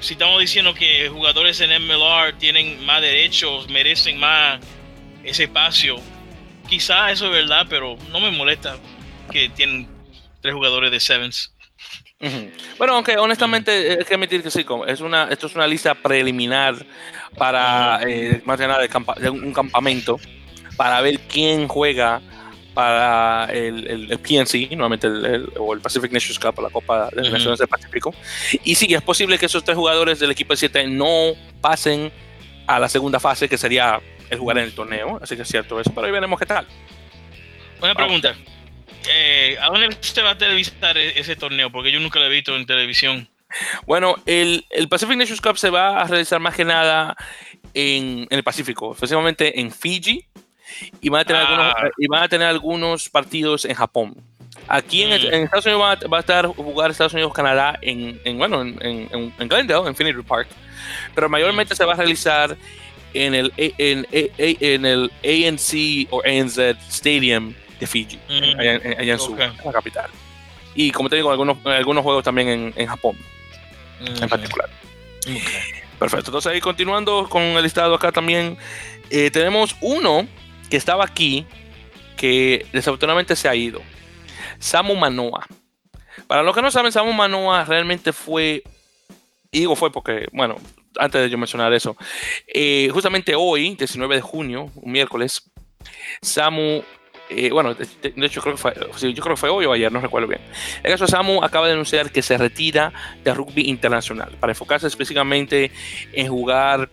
[0.00, 4.60] si estamos diciendo que jugadores en MLR tienen más derechos, merecen más
[5.24, 5.96] ese espacio,
[6.68, 8.76] quizá eso es verdad, pero no me molesta
[9.30, 9.88] que tienen
[10.40, 11.50] tres jugadores de Sevens.
[12.78, 16.74] Bueno, aunque honestamente hay que admitir que sí, es una, esto es una lista preliminar
[17.36, 20.18] para eh, más que nada de, un campamento
[20.76, 22.20] para ver quién juega
[22.74, 27.58] para el, el, PNC, nuevamente el, o el Pacific Nations Cup, la Copa de Naciones
[27.58, 28.12] del Pacífico.
[28.64, 32.10] Y sí, es posible que esos tres jugadores del equipo de 7 no pasen
[32.66, 35.20] a la segunda fase, que sería el jugar en el torneo.
[35.22, 36.66] Así que es cierto eso, pero ahí veremos qué tal.
[37.80, 38.34] Una pregunta.
[39.08, 41.70] Eh, ¿A dónde se va a televisar e-, ese torneo?
[41.70, 43.28] Porque yo nunca lo he visto en televisión.
[43.86, 47.16] Bueno, el, el Pacific Nations Cup se va a realizar más que nada
[47.74, 50.26] en, el Pacífico, especialmente en Fiji,
[51.00, 51.88] y van a tener, algunos, ah.
[51.98, 54.16] y van a tener algunos partidos en Japón.
[54.68, 55.44] Aquí en, mm.
[55.44, 60.22] Estados Unidos va a, estar jugar Estados Unidos-Canadá en, bueno, en, en, Glendale, en Infinity
[60.22, 60.48] Park,
[61.14, 61.76] pero mayormente mm.
[61.76, 62.56] se va a realizar
[63.12, 66.58] en el, en, en el ANC o ANZ
[66.88, 68.58] Stadium de Fiji, mm.
[68.58, 70.10] allá, en su la capital.
[70.74, 73.16] Y como te digo, algunos, algunos juegos también en, en Japón,
[74.00, 74.68] en particular.
[75.98, 78.58] Perfecto, entonces ahí continuando con el listado acá también,
[79.10, 80.26] eh, tenemos uno
[80.76, 81.46] estaba aquí,
[82.16, 83.80] que desafortunadamente se ha ido.
[84.58, 85.46] Samu Manoa.
[86.26, 88.62] Para los que no saben, Samu Manoa realmente fue,
[89.52, 90.56] digo fue porque, bueno,
[90.98, 91.96] antes de yo mencionar eso,
[92.46, 95.50] eh, justamente hoy, 19 de junio, un miércoles,
[96.22, 96.82] Samu
[97.30, 97.86] eh, bueno, de,
[98.26, 100.42] hecho creo que fue, yo creo que fue hoy o ayer, no recuerdo bien.
[100.82, 102.92] El caso de Samu acaba de anunciar que se retira
[103.24, 105.70] de rugby internacional para enfocarse específicamente
[106.12, 106.90] en jugar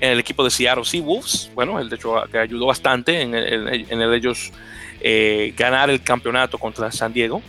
[0.00, 1.50] en el equipo de Seattle Seawolves.
[1.54, 4.52] Bueno, él de hecho que ayudó bastante en, el, ellos
[5.00, 7.42] eh, ganar el campeonato contra San Diego,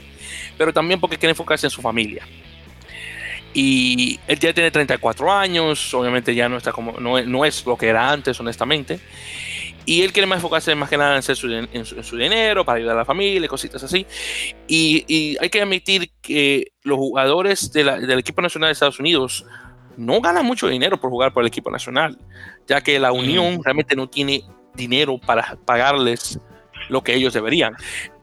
[0.57, 2.27] pero también porque quiere enfocarse en su familia.
[3.53, 7.77] Y él ya tiene 34 años, obviamente ya no está como no, no es lo
[7.77, 8.99] que era antes, honestamente.
[9.85, 12.95] Y él quiere más enfocarse más que nada en, su, en, su, dinero, para ayudar
[12.95, 14.05] a la familia, cositas así.
[14.67, 19.45] Y, hay que admitir que los jugadores del equipo nacional de Estados Unidos
[19.97, 22.17] no ganan mucho dinero por jugar por el equipo nacional,
[22.67, 26.39] ya que la Unión realmente no tiene dinero para pagarles
[26.89, 27.73] lo que ellos deberían.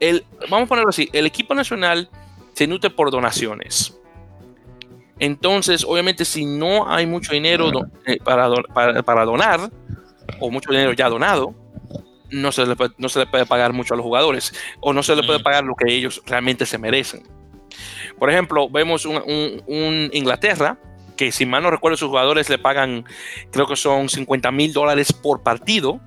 [0.00, 2.08] El, vamos a ponerlo así, el equipo nacional
[2.54, 3.98] se nutre por donaciones.
[5.18, 7.70] Entonces, obviamente, si no hay mucho dinero
[8.06, 9.70] eh, para, para, para donar,
[10.40, 11.54] o mucho dinero ya donado,
[12.30, 15.02] no se, le puede, no se le puede pagar mucho a los jugadores o no
[15.02, 17.22] se le puede pagar lo que ellos realmente se merecen.
[18.18, 20.78] Por ejemplo, vemos un, Inglaterra
[21.18, 23.04] que si mal no recuerdo, sus jugadores le pagan,
[23.50, 26.00] creo que son 50 mil dólares por partido.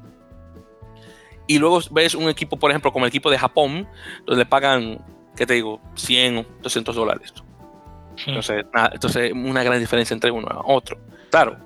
[1.45, 3.87] Y luego ves un equipo, por ejemplo, como el equipo de Japón,
[4.25, 5.03] donde le pagan,
[5.35, 5.81] ¿qué te digo?
[5.95, 7.33] 100 o 200 dólares.
[8.25, 10.97] Entonces, entonces, una gran diferencia entre uno y otro.
[11.29, 11.57] Claro,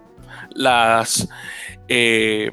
[0.52, 1.28] las,
[1.88, 2.50] eh,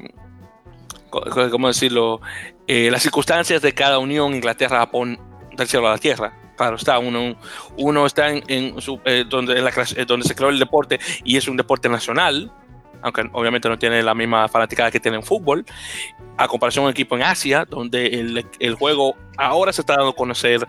[1.09, 2.21] ¿cómo decirlo?
[2.67, 5.19] Eh, las circunstancias de cada unión, Inglaterra, Japón,
[5.55, 6.42] del cielo a la tierra.
[6.55, 7.35] Claro, está uno,
[7.77, 9.55] uno está en, su, eh, donde,
[10.05, 12.51] donde se creó el deporte y es un deporte nacional,
[13.01, 15.65] aunque obviamente no tiene la misma fanaticada que tiene en fútbol,
[16.37, 20.09] a comparación de un equipo en Asia, donde el, el, juego ahora se está dando
[20.09, 20.67] a conocer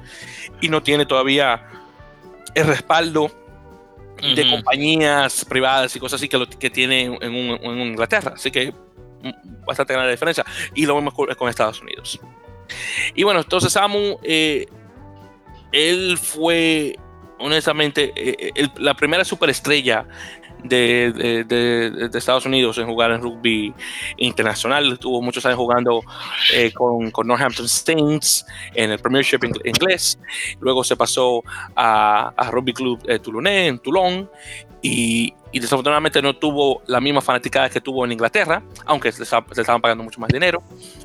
[0.61, 1.67] y no tiene todavía
[2.55, 3.31] el respaldo
[4.23, 8.33] de compañías privadas y cosas así que, lo, que tiene en, en, Inglaterra.
[8.35, 8.73] Así que
[9.23, 10.45] mm, bastante grande diferencia.
[10.75, 12.21] Y lo vemos con, Estados Unidos.
[13.15, 14.67] Y bueno, entonces Samu, eh,
[15.75, 16.97] él fue
[17.39, 20.07] honestamente eh, la primera superestrella
[20.63, 23.75] de, Estados Unidos en jugar en rugby
[24.17, 24.93] internacional.
[24.93, 26.03] Estuvo muchos años jugando
[26.55, 30.19] eh, con, Northampton Saints en el Premiership inglés.
[30.61, 31.43] Luego se pasó
[31.77, 33.21] a, a Rugby Club eh,
[33.67, 34.31] en Toulon
[34.81, 39.81] y, y, desafortunadamente no tuvo la misma fanaticada que tuvo en Inglaterra, aunque se, estaban
[39.81, 40.63] pagando mucho más dinero.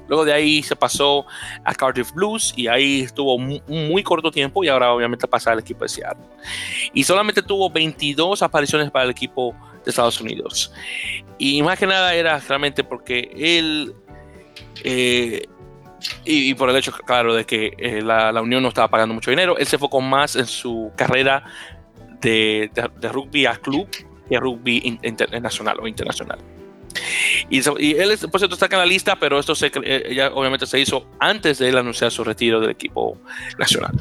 [0.07, 1.25] Luego de ahí se pasó
[1.63, 5.59] a Cardiff Blues y ahí estuvo un muy, corto tiempo y ahora obviamente pasa al
[5.59, 6.25] equipo de Seattle.
[6.93, 10.73] Y solamente tuvo 22 apariciones para el equipo de Estados Unidos.
[11.37, 13.93] Y más que nada era realmente porque él...
[14.83, 15.47] Eh,
[16.23, 19.31] y, por el hecho, claro, de que eh, la, la, Unión no estaba pagando mucho
[19.31, 21.43] dinero, él se enfocó más en su carrera
[22.21, 23.89] de, de, rugby a club
[24.35, 26.39] a rugby internacional o internacional.
[27.49, 30.29] Y, y, él, por cierto, está acá en la lista, pero esto se, eh, ya
[30.33, 33.17] obviamente se hizo antes de él anunciar su retiro del equipo
[33.57, 33.91] nacional.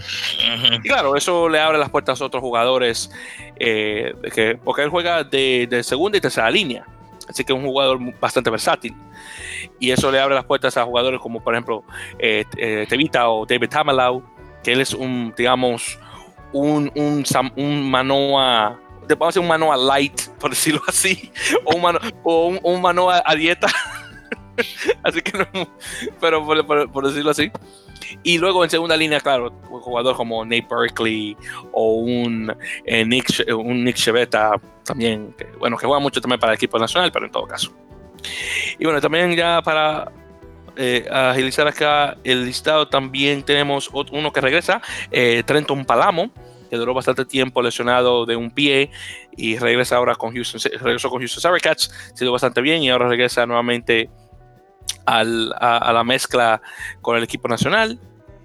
[0.82, 3.10] Y claro, eso le abre las puertas a otros jugadores,
[3.58, 6.86] eh, que, porque él juega de, de, segunda y tercera línea,
[7.28, 8.94] así que es un jugador bastante versátil.
[9.78, 11.84] Y eso le abre las puertas a jugadores como, por ejemplo,
[12.18, 14.22] eh, eh Tevita o David Tamalau,
[14.62, 15.98] que él es un, digamos,
[16.52, 17.24] un, un,
[17.56, 18.80] un Manoa,
[19.14, 21.30] vamos a decir un Manoa light, por decirlo así,
[21.64, 23.68] o un, mano, o un, un Manoa a dieta.
[25.02, 25.68] así que no,
[26.20, 27.50] pero por, por, decirlo así.
[28.22, 31.36] Y luego en segunda línea, claro, un jugador como Nate Berkeley
[31.72, 32.54] o un,
[32.84, 34.52] eh, Nick, un Nick Chevetta
[34.84, 37.72] también, que, bueno, que juega mucho también para el equipo nacional, pero en todo caso.
[38.78, 40.10] Y bueno, también ya para
[40.76, 44.80] eh, agilizar acá el listado, también tenemos uno que regresa,
[45.10, 46.30] eh, Trenton Palamo,
[46.68, 48.90] que duró bastante tiempo lesionado de un pie
[49.36, 53.08] y regresa ahora con Houston, regresó con Houston Cats, se dio bastante bien y ahora
[53.08, 54.10] regresa nuevamente
[55.06, 56.60] al, a, la mezcla
[57.00, 57.98] con el equipo nacional.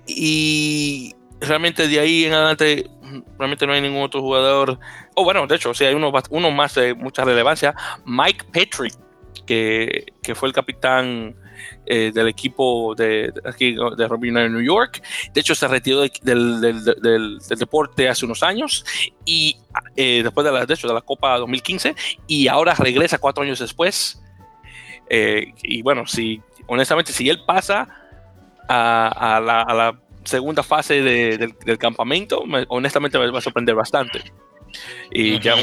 [0.05, 2.89] Y realmente de ahí en adelante,
[3.38, 4.80] realmente no hay ningún otro jugador.
[5.15, 8.91] Oh, bueno, de hecho, sí hay uno, uno más de mucha relevancia, Mike Petrie,
[9.45, 11.36] que, que fue el capitán
[11.86, 15.01] eh, del equipo de, aquí de Rugby New York.
[15.34, 18.86] De hecho, se retiró del, deporte hace unos años
[19.26, 19.58] y
[19.95, 21.95] eh, después de la, de, hecho, de la Copa 2015
[22.28, 24.22] y ahora regresa cuatro años después.
[25.10, 27.88] Eh, y bueno, si honestamente, si él pasa
[28.68, 34.24] a, la, segunda fase de, del, campamento, honestamente me va a sorprender bastante.
[35.12, 35.56] Y ya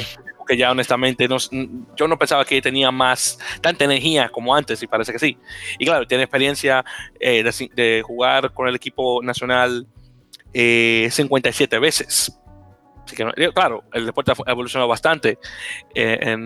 [0.50, 1.36] que ya honestamente no,
[1.96, 5.38] yo no pensaba que tenía más tanta energía como antes y parece que sí.
[5.78, 6.84] Y claro, tiene experiencia
[7.20, 7.44] eh,
[7.74, 9.86] de, jugar con el equipo nacional
[10.52, 12.36] eh, 57 veces.
[13.04, 15.38] Así que, claro, el deporte ha evolucionado bastante
[15.94, 16.36] eh,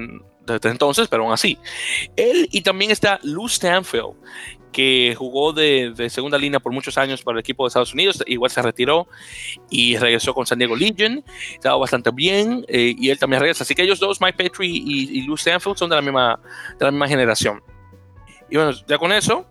[0.46, 1.59] desde entonces, pero aún así.
[2.14, 4.16] Él y también está Lou Stanfield,
[4.75, 8.51] que jugó de, segunda línea por muchos años para el equipo de Estados Unidos, igual
[8.51, 9.07] se retiró
[9.70, 13.62] y regresó con San Diego Legion, estaba bastante bien eh, y él también regresa.
[13.62, 16.41] Así que ellos dos, Mike Petrie y, y Lou Stanfield, son de la misma,
[16.77, 17.62] de la misma generación.
[18.51, 19.47] Y bueno, ya con eso,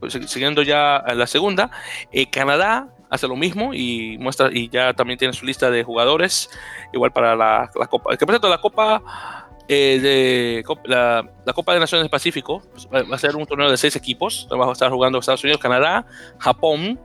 [0.00, 1.70] pues, siguiendo ya a la segunda,
[2.12, 6.50] eh, Canadá hace lo mismo y muestra y ya también tiene su lista de jugadores,
[6.92, 8.16] igual para la, la Copa.
[8.16, 12.86] Que por cierto, la Copa eh, de la, la, Copa de Naciones del Pacífico pues,
[13.10, 14.46] va a ser un torneo de seis equipos.
[14.50, 16.06] Vamos a estar jugando Estados Unidos, Canadá,
[16.38, 17.00] Japón,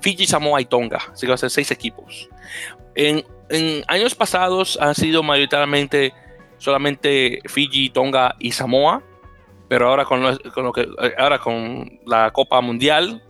[0.00, 1.00] Fiji, Samoa y Tonga.
[1.12, 2.28] Así que va a ser seis equipos.
[2.94, 6.14] En, en años pasados han sido mayoritariamente
[6.58, 9.02] solamente Fiji, Tonga y Samoa.
[9.68, 10.86] Pero ahora con, lo, con lo que
[11.18, 13.25] ahora con la Copa Mundial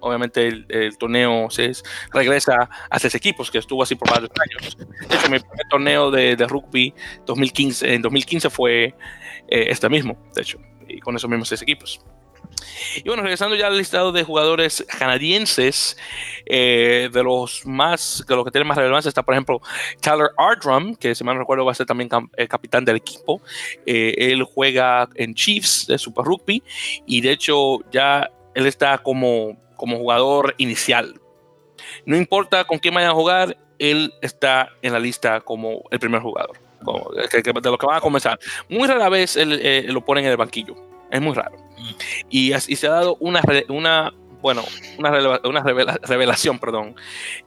[0.00, 1.72] obviamente el, torneo se
[2.12, 4.76] regresa a seis equipos, que estuvo así por varios años.
[4.76, 6.94] De hecho, mi primer torneo de, rugby
[7.26, 8.94] 2015, en 2015 fue eh,
[9.48, 12.00] este mismo, de hecho, y con esos mismos seis equipos.
[12.96, 15.96] Y bueno, regresando ya al listado de jugadores canadienses,
[16.46, 19.60] eh, de los más, de los que tienen más relevancia está, por ejemplo,
[20.00, 23.40] Tyler Ardrum, que si mal no recuerdo va a ser también el capitán del equipo.
[23.86, 26.62] Eh, él juega en Chiefs de Super Rugby
[27.06, 31.18] y de hecho ya él está como, como jugador inicial.
[32.04, 36.20] No importa con quién vaya a jugar, él está en la lista como el primer
[36.20, 38.38] jugador, de los que van a comenzar.
[38.68, 40.76] Muy rara vez él, eh, lo ponen en el banquillo,
[41.10, 41.56] es muy raro.
[41.56, 41.94] Mm.
[42.28, 44.12] Y, así se ha dado una, una
[44.42, 44.62] bueno,
[44.98, 46.94] una, una revelación, perdón,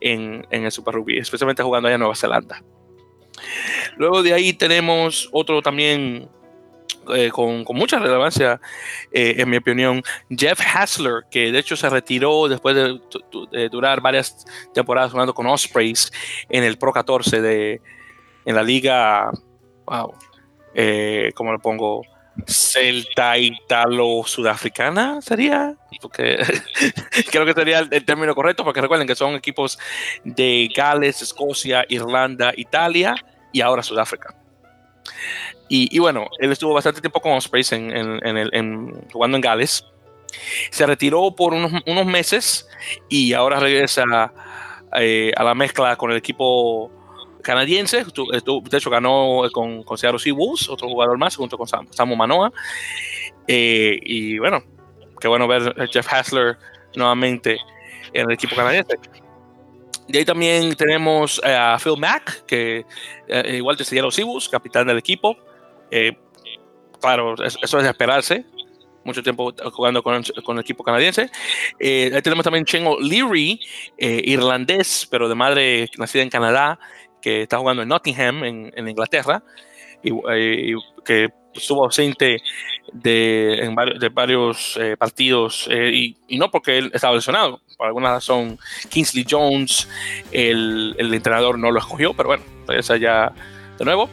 [0.01, 2.63] en, en, el Super Rugby, especialmente jugando allá en Nueva Zelanda.
[3.97, 6.29] Luego de ahí tenemos otro también
[7.15, 8.59] eh, con, con, mucha relevancia,
[9.11, 14.45] eh, en mi opinión, Jeff Hassler, que de hecho se retiró después de, durar varias
[14.73, 16.11] temporadas jugando con Ospreys
[16.49, 17.81] en el Pro 14 de,
[18.45, 19.31] en la liga,
[19.85, 20.13] wow,
[20.73, 22.03] eh, ¿cómo le pongo?
[22.47, 26.37] Celta Italo Sudafricana sería, porque
[27.31, 29.77] creo que sería el, término correcto, porque recuerden que son equipos
[30.23, 33.15] de Gales, Escocia, Irlanda, Italia
[33.51, 34.35] y ahora Sudáfrica.
[35.69, 39.83] Y, bueno, él estuvo bastante tiempo con Ospreys en, en, jugando en Gales.
[40.69, 42.67] Se retiró por unos, unos meses
[43.09, 44.03] y ahora regresa
[44.99, 46.91] eh, a la mezcla con el equipo
[47.41, 48.03] canadiense.
[48.03, 52.51] de hecho, ganó con, con Seattle Seawolves, otro jugador más, junto con Samu Manoa.
[53.47, 54.63] Eh, y bueno,
[55.19, 56.57] qué bueno ver a Jeff Hassler
[56.95, 57.57] nuevamente
[58.13, 58.97] en el equipo canadiense.
[60.07, 62.85] De ahí también tenemos eh, a Phil Mack, que
[63.27, 65.37] eh, igual de Seattle Seawolves, capitán del equipo.
[66.99, 68.45] Claro, eso es de esperarse
[69.05, 71.29] mucho tiempo jugando con, con el equipo canadiense.
[71.81, 73.59] ahí tenemos también Chengo Leary,
[73.97, 76.79] irlandés, pero de madre nacida en Canadá,
[77.23, 79.41] que está jugando en Nottingham, en, Inglaterra,
[80.03, 82.41] y, eh, que estuvo ausente
[82.91, 88.59] de, de varios eh, partidos, eh, y, no porque él estaba lesionado, por alguna razón
[88.89, 89.87] Kingsley Jones,
[90.31, 93.33] el, el entrenador, no lo escogió, pero bueno, regresa ya
[93.79, 94.09] de nuevo.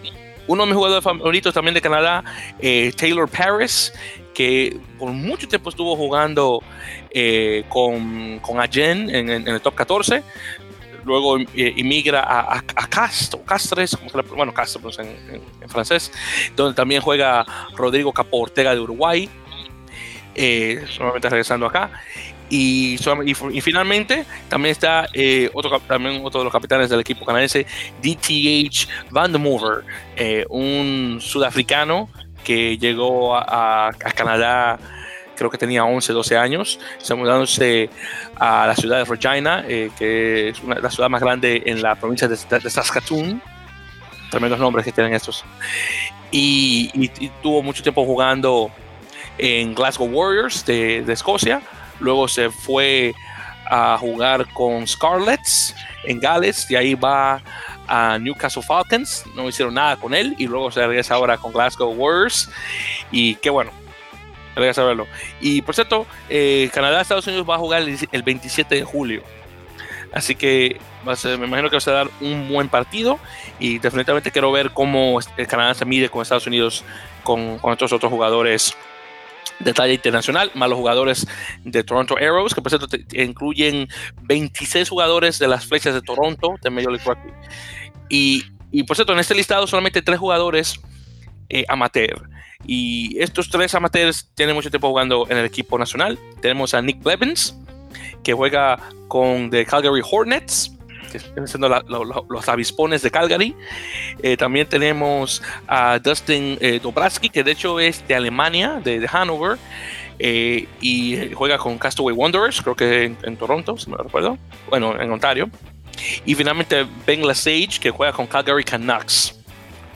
[0.50, 2.24] Uno de mis jugadores favoritos también de Canadá,
[2.96, 3.92] Taylor Paris,
[4.34, 6.60] que por mucho tiempo estuvo jugando
[7.68, 10.24] con, con Agen en, el top 14,
[11.04, 13.96] luego emigra a, a, Castro, Castres,
[14.34, 16.10] bueno, Castro pues, en, francés,
[16.56, 17.46] donde también juega
[17.76, 19.28] Rodrigo Capo Ortega de Uruguay,
[20.34, 21.92] eh, solamente regresando acá.
[22.50, 27.64] Y, y, finalmente también está eh, otro, también otro de los capitanes del equipo canadiense,
[28.02, 29.84] DTH Van de Mover,
[30.16, 32.08] eh, un sudafricano
[32.42, 34.80] que llegó a, a Canadá
[35.40, 37.88] creo que tenía 11, 12 años, está mudándose
[38.36, 41.94] a la ciudad de Regina, eh, que es una, la ciudad más grande en la
[41.94, 43.40] provincia de, Saskatoon.
[44.30, 45.42] Tremendos nombres que tienen estos.
[46.30, 47.08] Y,
[47.42, 48.70] tuvo mucho tiempo jugando
[49.38, 51.62] en Glasgow Warriors de, de Escocia.
[52.00, 53.14] Luego se fue
[53.66, 55.74] a jugar con Scarlets
[56.04, 57.40] en Gales y ahí va
[57.86, 59.24] a Newcastle Falcons.
[59.34, 62.50] No hicieron nada con él y luego se regresa ahora con Glasgow Warriors.
[63.12, 63.70] Y qué bueno,
[64.56, 65.06] a saberlo.
[65.40, 69.22] Y por cierto, eh, Canadá-Estados Unidos va a jugar el, 27 de julio.
[70.12, 73.20] Así que me imagino que va a dar un buen partido
[73.60, 76.84] y definitivamente quiero ver cómo el Canadá se mide con Estados Unidos,
[77.22, 78.76] con, con estos otros jugadores
[79.60, 81.26] de talla internacional, más los jugadores
[81.64, 83.88] de Toronto Arrows, que por cierto incluyen
[84.22, 87.32] 26 jugadores de las flechas de Toronto de Major League Rugby.
[88.08, 90.80] Y, y por cierto, en este listado solamente tres jugadores
[91.48, 92.28] eh, amateur.
[92.66, 96.18] Y estos tres amateurs tienen mucho tiempo jugando en el equipo nacional.
[96.40, 97.56] Tenemos a Nick Blevins,
[98.22, 100.72] que juega con The Calgary Hornets,
[101.10, 103.54] que están siendo los avispones de Calgary.
[104.22, 106.80] Eh, también tenemos a Dustin eh,
[107.32, 109.58] que de hecho es de Alemania, de, Hanover.
[110.22, 114.38] Eh, y juega con Castaway Wanderers, creo que en, Toronto, si me recuerdo.
[114.68, 115.50] Bueno, en Ontario.
[116.24, 119.40] Y finalmente Ben Lesage, que juega con Calgary Canucks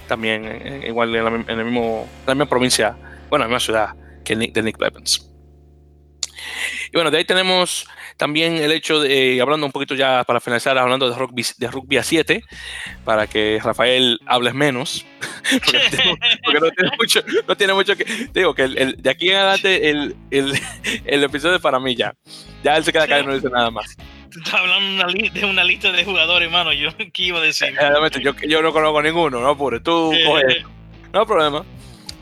[0.06, 2.96] también, eh, eh, igual en la, misma provincia,
[3.30, 3.94] bueno, en la misma ciudad
[4.24, 5.30] que de Nick Blevins.
[6.92, 7.86] Y bueno, de ahí tenemos
[8.16, 11.96] también el hecho de, hablando un poquito ya para finalizar, hablando de rugby, de rugby
[11.96, 12.42] a 7,
[13.04, 15.06] para que Rafael hables menos,
[15.64, 15.78] porque,
[16.60, 18.04] no, tiene mucho, no, tiene mucho, que...
[18.32, 20.52] Digo que el, de aquí en adelante el, el,
[21.04, 22.14] el, episodio es para mí ya.
[22.62, 23.96] Ya él se queda acá y no dice nada más
[24.36, 26.72] estás hablando de una lista de jugadores, hermano.
[26.72, 27.68] Yo, ¿qué iba a decir?
[28.22, 29.82] Yo, yo no conozco ninguno, no apures.
[29.82, 30.64] Tú coge.
[31.12, 31.64] No hay problema.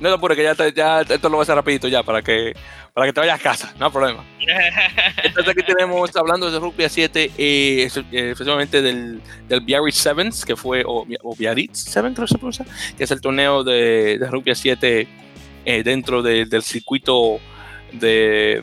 [0.00, 2.54] No te apures, que ya, ya esto lo voy a hacer rapidito ya para que,
[2.94, 3.74] para que te vayas a casa.
[3.78, 4.24] No hay problema.
[5.24, 10.56] Entonces aquí tenemos, hablando de Rugby a 7, eh, efectivamente del, del Biarritz Sevens, que
[10.56, 12.66] fue, o, Biarritz Sevens creo que se pronuncia,
[12.96, 15.08] que es el torneo de, de Rugby a 7
[15.64, 17.38] eh, dentro del circuito
[17.92, 18.62] de,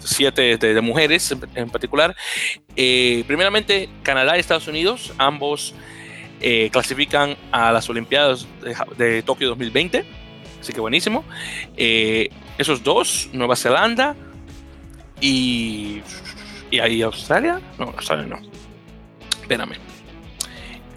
[0.00, 2.14] siete de, mujeres en, particular.
[2.76, 5.74] Eh, primeramente, Canadá y Estados Unidos, ambos
[6.40, 8.46] eh, clasifican a las Olimpiadas
[8.98, 10.04] de, Tokio 2020,
[10.60, 11.24] así que buenísimo.
[11.76, 14.16] Eh, esos dos, Nueva Zelanda
[15.20, 16.02] y,
[16.70, 18.40] y ahí Australia, no, Australia no,
[19.40, 19.76] espérame.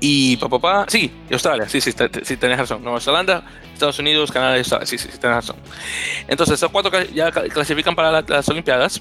[0.04, 1.94] Y papá, sí, Australia, sí, sí,
[2.24, 2.84] sí, tenés razón.
[2.84, 5.58] Nueva Zelanda, Estados Unidos, Canadá y Australia, sí, sí, tenés razón.
[6.28, 9.00] Entonces, esos cuatro ya clasifican para las Olimpiadas.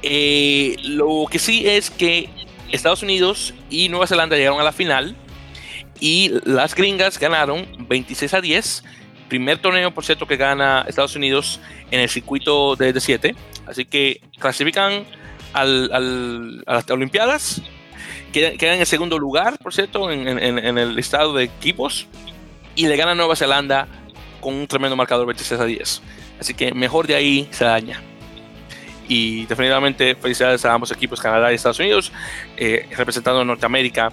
[0.00, 2.30] Eh, lo que sí es que
[2.72, 5.14] Estados Unidos y Nueva Zelanda llegaron a la final
[6.00, 8.84] y las gringas ganaron 26 a 10.
[9.32, 11.58] Primer torneo, por cierto, que gana Estados Unidos
[11.90, 13.34] en el circuito de 7.
[13.66, 15.06] Así que clasifican
[15.54, 17.62] a las Olimpiadas.
[18.30, 22.08] Quedan, en el segundo lugar, por cierto, en, en, el listado de equipos.
[22.74, 23.88] Y le gana Nueva Zelanda
[24.42, 26.02] con un tremendo marcador 26 a 10.
[26.38, 28.02] Así que mejor de ahí se daña
[29.08, 32.12] y definitivamente felicidades a ambos equipos, Canadá y Estados Unidos,
[32.58, 34.12] eh, representando a Norteamérica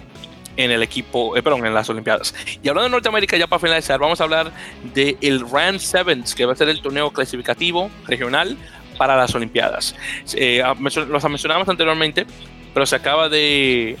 [0.60, 2.34] en el equipo, eh, perdón, en las Olimpiadas.
[2.62, 4.52] Y hablando de Norteamérica, ya para finalizar, vamos a hablar
[4.94, 8.56] del el Rand Sevens, que va a ser el torneo clasificativo regional
[8.98, 9.94] para las Olimpiadas.
[10.34, 10.62] Eh,
[11.08, 12.26] los mencionamos anteriormente,
[12.74, 13.96] pero se acaba de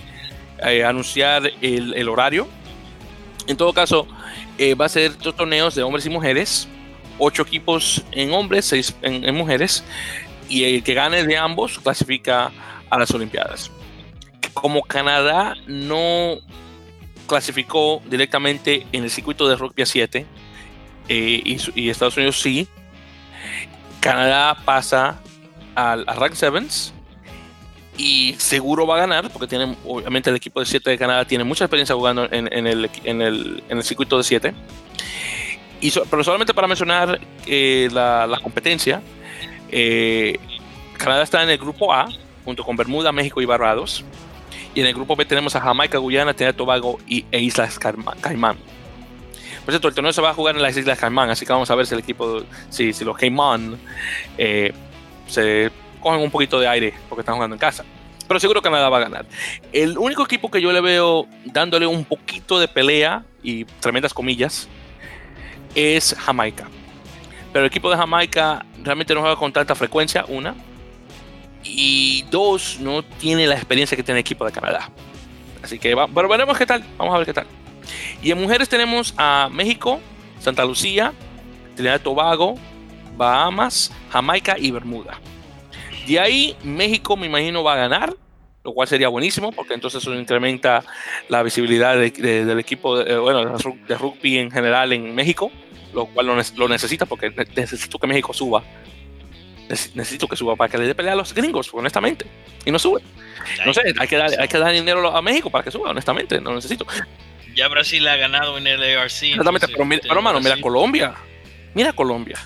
[0.86, 2.46] anunciar el, horario.
[3.46, 4.06] En todo caso,
[4.78, 6.68] va a ser dos torneos de hombres y mujeres,
[7.18, 9.82] ocho equipos en hombres, seis en mujeres
[10.50, 12.50] y el que gane de ambos clasifica
[12.90, 13.70] a las Olimpiadas.
[14.60, 16.36] Como Canadá no
[17.26, 20.26] clasificó directamente en el circuito de rugby a 7
[21.08, 22.68] eh, y, Estados Unidos sí,
[24.00, 25.18] Canadá pasa
[25.74, 26.92] al Rank Sevens
[27.96, 31.44] y seguro va a ganar porque tiene obviamente el equipo de 7 de Canadá tiene
[31.44, 34.54] mucha experiencia jugando en, el, en, el, circuito de 7
[36.10, 39.00] pero solamente para mencionar eh, la, la, competencia
[39.70, 40.38] eh,
[40.98, 42.10] Canadá está en el grupo A,
[42.44, 44.04] junto con Bermuda, México y Barbados.
[44.74, 48.56] Y en el grupo B tenemos a Jamaica, Guyana, Trinidad Tobago y, e Islas Caimán.
[49.64, 51.70] Por cierto, el torneo se va a jugar en las Islas Caimán, así que vamos
[51.70, 53.78] a ver si el equipo, si, si los Caimán
[54.38, 54.72] eh,
[55.26, 57.84] se cogen un poquito de aire porque están jugando en casa.
[58.26, 59.26] Pero seguro Canadá va a ganar.
[59.72, 64.68] El único equipo que yo le veo dándole un poquito de pelea y tremendas comillas
[65.74, 66.68] es Jamaica.
[67.52, 70.54] Pero el equipo de Jamaica realmente no juega con tanta frecuencia, una.
[71.62, 74.90] Y dos, no tiene la experiencia que tiene el equipo de Canadá.
[75.62, 76.84] Así que va, pero veremos qué tal.
[76.96, 77.46] Vamos a ver qué tal.
[78.22, 80.00] Y en mujeres tenemos a México,
[80.40, 81.12] Santa Lucía,
[81.74, 82.54] Trinidad y Tobago,
[83.16, 85.20] Bahamas, Jamaica y Bermuda.
[86.06, 88.16] De ahí México me imagino va a ganar,
[88.64, 90.82] lo cual sería buenísimo porque entonces eso incrementa
[91.28, 93.56] la visibilidad del equipo de, bueno,
[93.86, 95.50] de rugby en general en México
[95.92, 98.62] lo cual lo, necesita porque necesito que México suba.
[99.94, 102.26] Necesito que suba para que le dé pelea a los gringos, honestamente.
[102.64, 103.00] Y no sube.
[103.64, 106.40] No sé, hay que, dar, hay que dar dinero a México para que suba, honestamente.
[106.40, 106.86] No necesito.
[107.54, 109.22] Ya Brasil ha ganado en el ARC.
[109.22, 111.14] Exactamente, pero, mira, pero mano, mira Colombia.
[111.74, 112.38] Mira Colombia.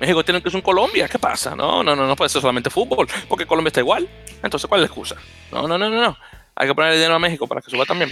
[0.00, 1.08] México tiene que ser un Colombia.
[1.08, 1.54] ¿Qué pasa?
[1.54, 4.08] No, no, no, no puede ser solamente fútbol, porque Colombia está igual.
[4.42, 5.16] Entonces, ¿cuál es la excusa?
[5.50, 6.18] No, no, no, no, no.
[6.54, 8.10] Hay que ponerle dinero a México para que suba también.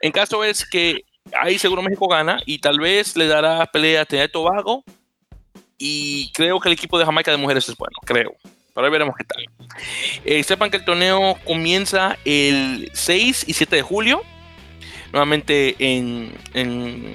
[0.00, 1.04] En caso es que
[1.40, 4.84] ahí seguro México gana y tal vez le dará pelea a Trinidad Tobago.
[5.78, 8.34] Y creo que el equipo de Jamaica de mujeres es bueno, creo.
[8.74, 9.44] Pero ahí veremos qué tal.
[10.24, 14.22] Eh, sepan que el torneo comienza el 6 y 7 de julio,
[15.12, 17.14] nuevamente en, en,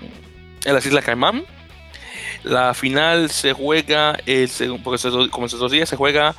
[0.63, 1.43] las Islas Caimán.
[2.43, 4.49] La final se juega, el,
[4.81, 6.33] porque como esos dos días, se juega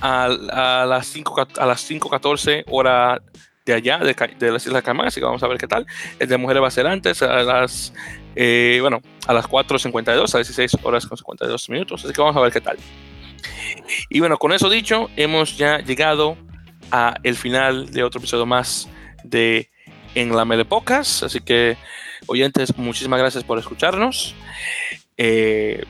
[0.00, 3.20] a, a las 5 a las 5.14 hora
[3.64, 5.86] de allá, de, de las Islas Caimán, así que vamos a ver qué tal.
[6.18, 7.92] El de mujeres va a ser antes, a las,
[8.34, 12.40] eh, bueno, a las 4.52, a 16 horas con 52 minutos, así que vamos a
[12.40, 12.76] ver qué tal.
[14.08, 16.36] Y bueno, con eso dicho, hemos ya llegado
[16.90, 18.88] a el final de otro episodio más
[19.24, 19.70] de
[20.14, 21.76] En la Mele Pocas, así que
[22.26, 24.34] oyentes, muchísimas gracias por escucharnos.
[25.24, 25.84] Eh,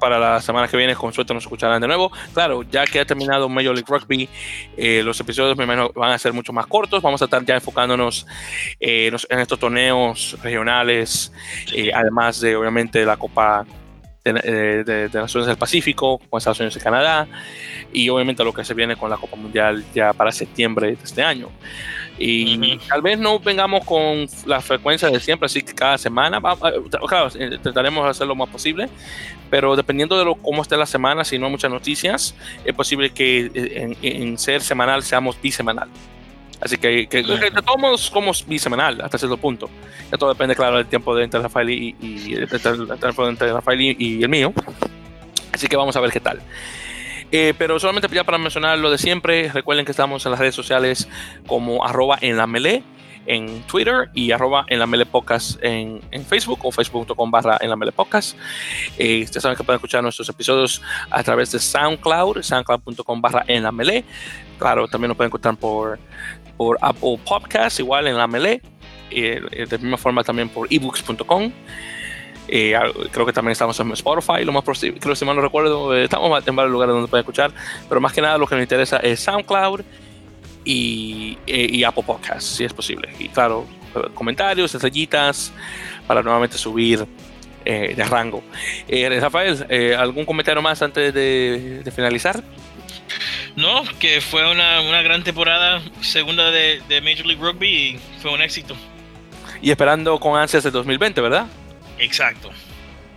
[0.00, 2.10] para la semana que viene, con suerte nos escucharán de nuevo.
[2.34, 4.28] Claro, ya que ha terminado Major League Rugby,
[4.76, 7.00] eh, los episodios van a ser mucho más cortos.
[7.00, 8.26] Vamos a estar ya enfocándonos
[8.80, 11.32] eh, en estos torneos regionales,
[11.72, 13.64] eh, además de obviamente la Copa
[14.24, 17.26] de, de, Naciones del Pacífico, con Estados Unidos y Canadá,
[17.92, 21.22] y obviamente lo que se viene con la Copa Mundial ya para septiembre de este
[21.22, 21.48] año.
[22.22, 26.38] Y tal vez no vengamos con la frecuencia de siempre, así que cada semana,
[27.08, 28.90] claro, intentaremos hacer lo más posible,
[29.48, 33.10] pero dependiendo de lo, cómo esté la semana, si no hay muchas noticias, es posible
[33.10, 35.88] que eh, en, ser semanal seamos bisemanal.
[36.60, 39.70] Así que, que, todos como bisemanal hasta cierto punto.
[40.10, 44.28] Ya todo depende, claro, del tiempo de entre Rafael y, y, Rafael y, y el
[44.28, 44.52] mío.
[45.52, 46.40] Así que vamos a ver qué tal.
[47.32, 50.54] Eh, pero solamente ya para mencionar lo de siempre, recuerden que estamos en las redes
[50.54, 51.08] sociales
[51.46, 52.82] como arroba en la melee
[53.26, 57.76] en Twitter y arroba en la Mele Podcast en, Facebook o facebook.com barra en la
[57.76, 58.36] Mele Podcast.
[58.98, 63.62] Eh, ustedes saben que pueden escuchar nuestros episodios a través de SoundCloud, soundcloud.com barra en
[63.62, 64.04] la Mele.
[64.58, 65.98] Claro, también nos pueden encontrar por,
[66.60, 68.60] por Apple Podcast, igual en la Mele.
[69.10, 71.50] Eh, de misma forma también por ebooks.com.
[72.48, 72.74] Eh,
[73.10, 76.46] creo que también estamos en Spotify, lo más posible, creo si mal no recuerdo, estamos
[76.46, 77.50] en varios lugares donde pueden escuchar,
[77.88, 79.80] pero más que nada lo que nos interesa es SoundCloud
[80.66, 83.08] y, eh, y, Apple Podcasts, si es posible.
[83.18, 83.66] Y claro,
[84.12, 85.54] comentarios, estrellitas,
[86.06, 87.06] para nuevamente subir
[87.64, 88.42] eh, de rango.
[88.86, 89.64] Eh, Rafael,
[89.96, 92.44] ¿algún comentario más antes de, finalizar?
[93.56, 98.32] No, que fue una, una gran temporada, segunda de, de, Major League Rugby y fue
[98.32, 98.76] un éxito.
[99.60, 101.46] Y esperando con ansias el 2020, ¿verdad?
[101.98, 102.50] Exacto.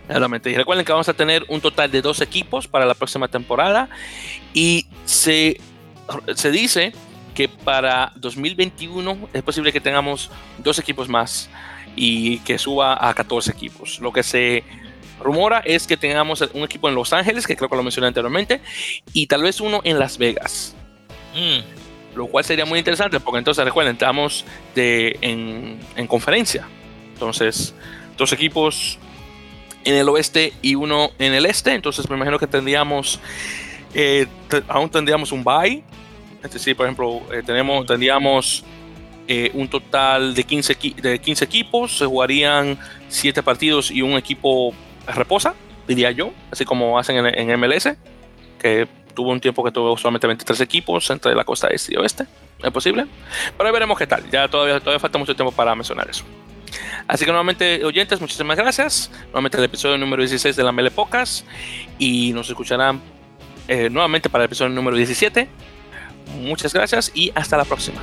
[0.08, 0.50] Realmente.
[0.50, 3.90] Y recuerden que vamos a tener un total de dos equipos para la próxima temporada.
[4.54, 5.60] Y se,
[6.36, 6.94] se dice
[7.34, 11.50] que para 2021 es posible que tengamos dos equipos más
[11.96, 14.00] y que suba a 14 equipos.
[14.00, 14.64] Lo que se
[15.24, 18.62] rumora es que tengamos un equipo en Los Ángeles, que creo que lo mencioné anteriormente,
[19.14, 20.76] y tal vez uno en Las Vegas.
[21.34, 22.16] Mm.
[22.16, 24.46] Lo cual sería muy interesante porque entonces recuerden, estamos
[24.76, 26.68] de, en, conferencia.
[27.14, 27.74] Entonces,
[28.18, 29.00] dos equipos
[29.84, 31.74] en el oeste y uno en el este.
[31.74, 33.20] Entonces me imagino que tendríamos,
[33.96, 34.28] eh,
[34.68, 35.84] aún tendríamos un bye
[36.44, 38.64] es decir, por ejemplo, eh, tenemos, tendríamos
[39.28, 44.74] eh, un total de 15, de 15 equipos, se jugarían 7 partidos y un equipo
[45.08, 45.54] reposa,
[45.88, 47.90] diría yo, así como hacen en, MLS,
[48.60, 52.26] que tuvo un tiempo que tuvo solamente 23 equipos entre la costa este y oeste.
[52.64, 53.06] ¿Es posible?
[53.58, 54.30] Pero ahí veremos qué tal.
[54.32, 56.24] Ya todavía, todavía falta mucho tiempo para mencionar eso.
[57.08, 59.12] Así que nuevamente, oyentes, muchísimas gracias.
[59.26, 61.46] Nuevamente el episodio número 16 de la Mele Pocas.
[62.00, 63.02] Y nos escucharán
[63.68, 65.50] eh, nuevamente para el episodio número 17
[66.42, 68.02] Muchas gracias y hasta la próxima.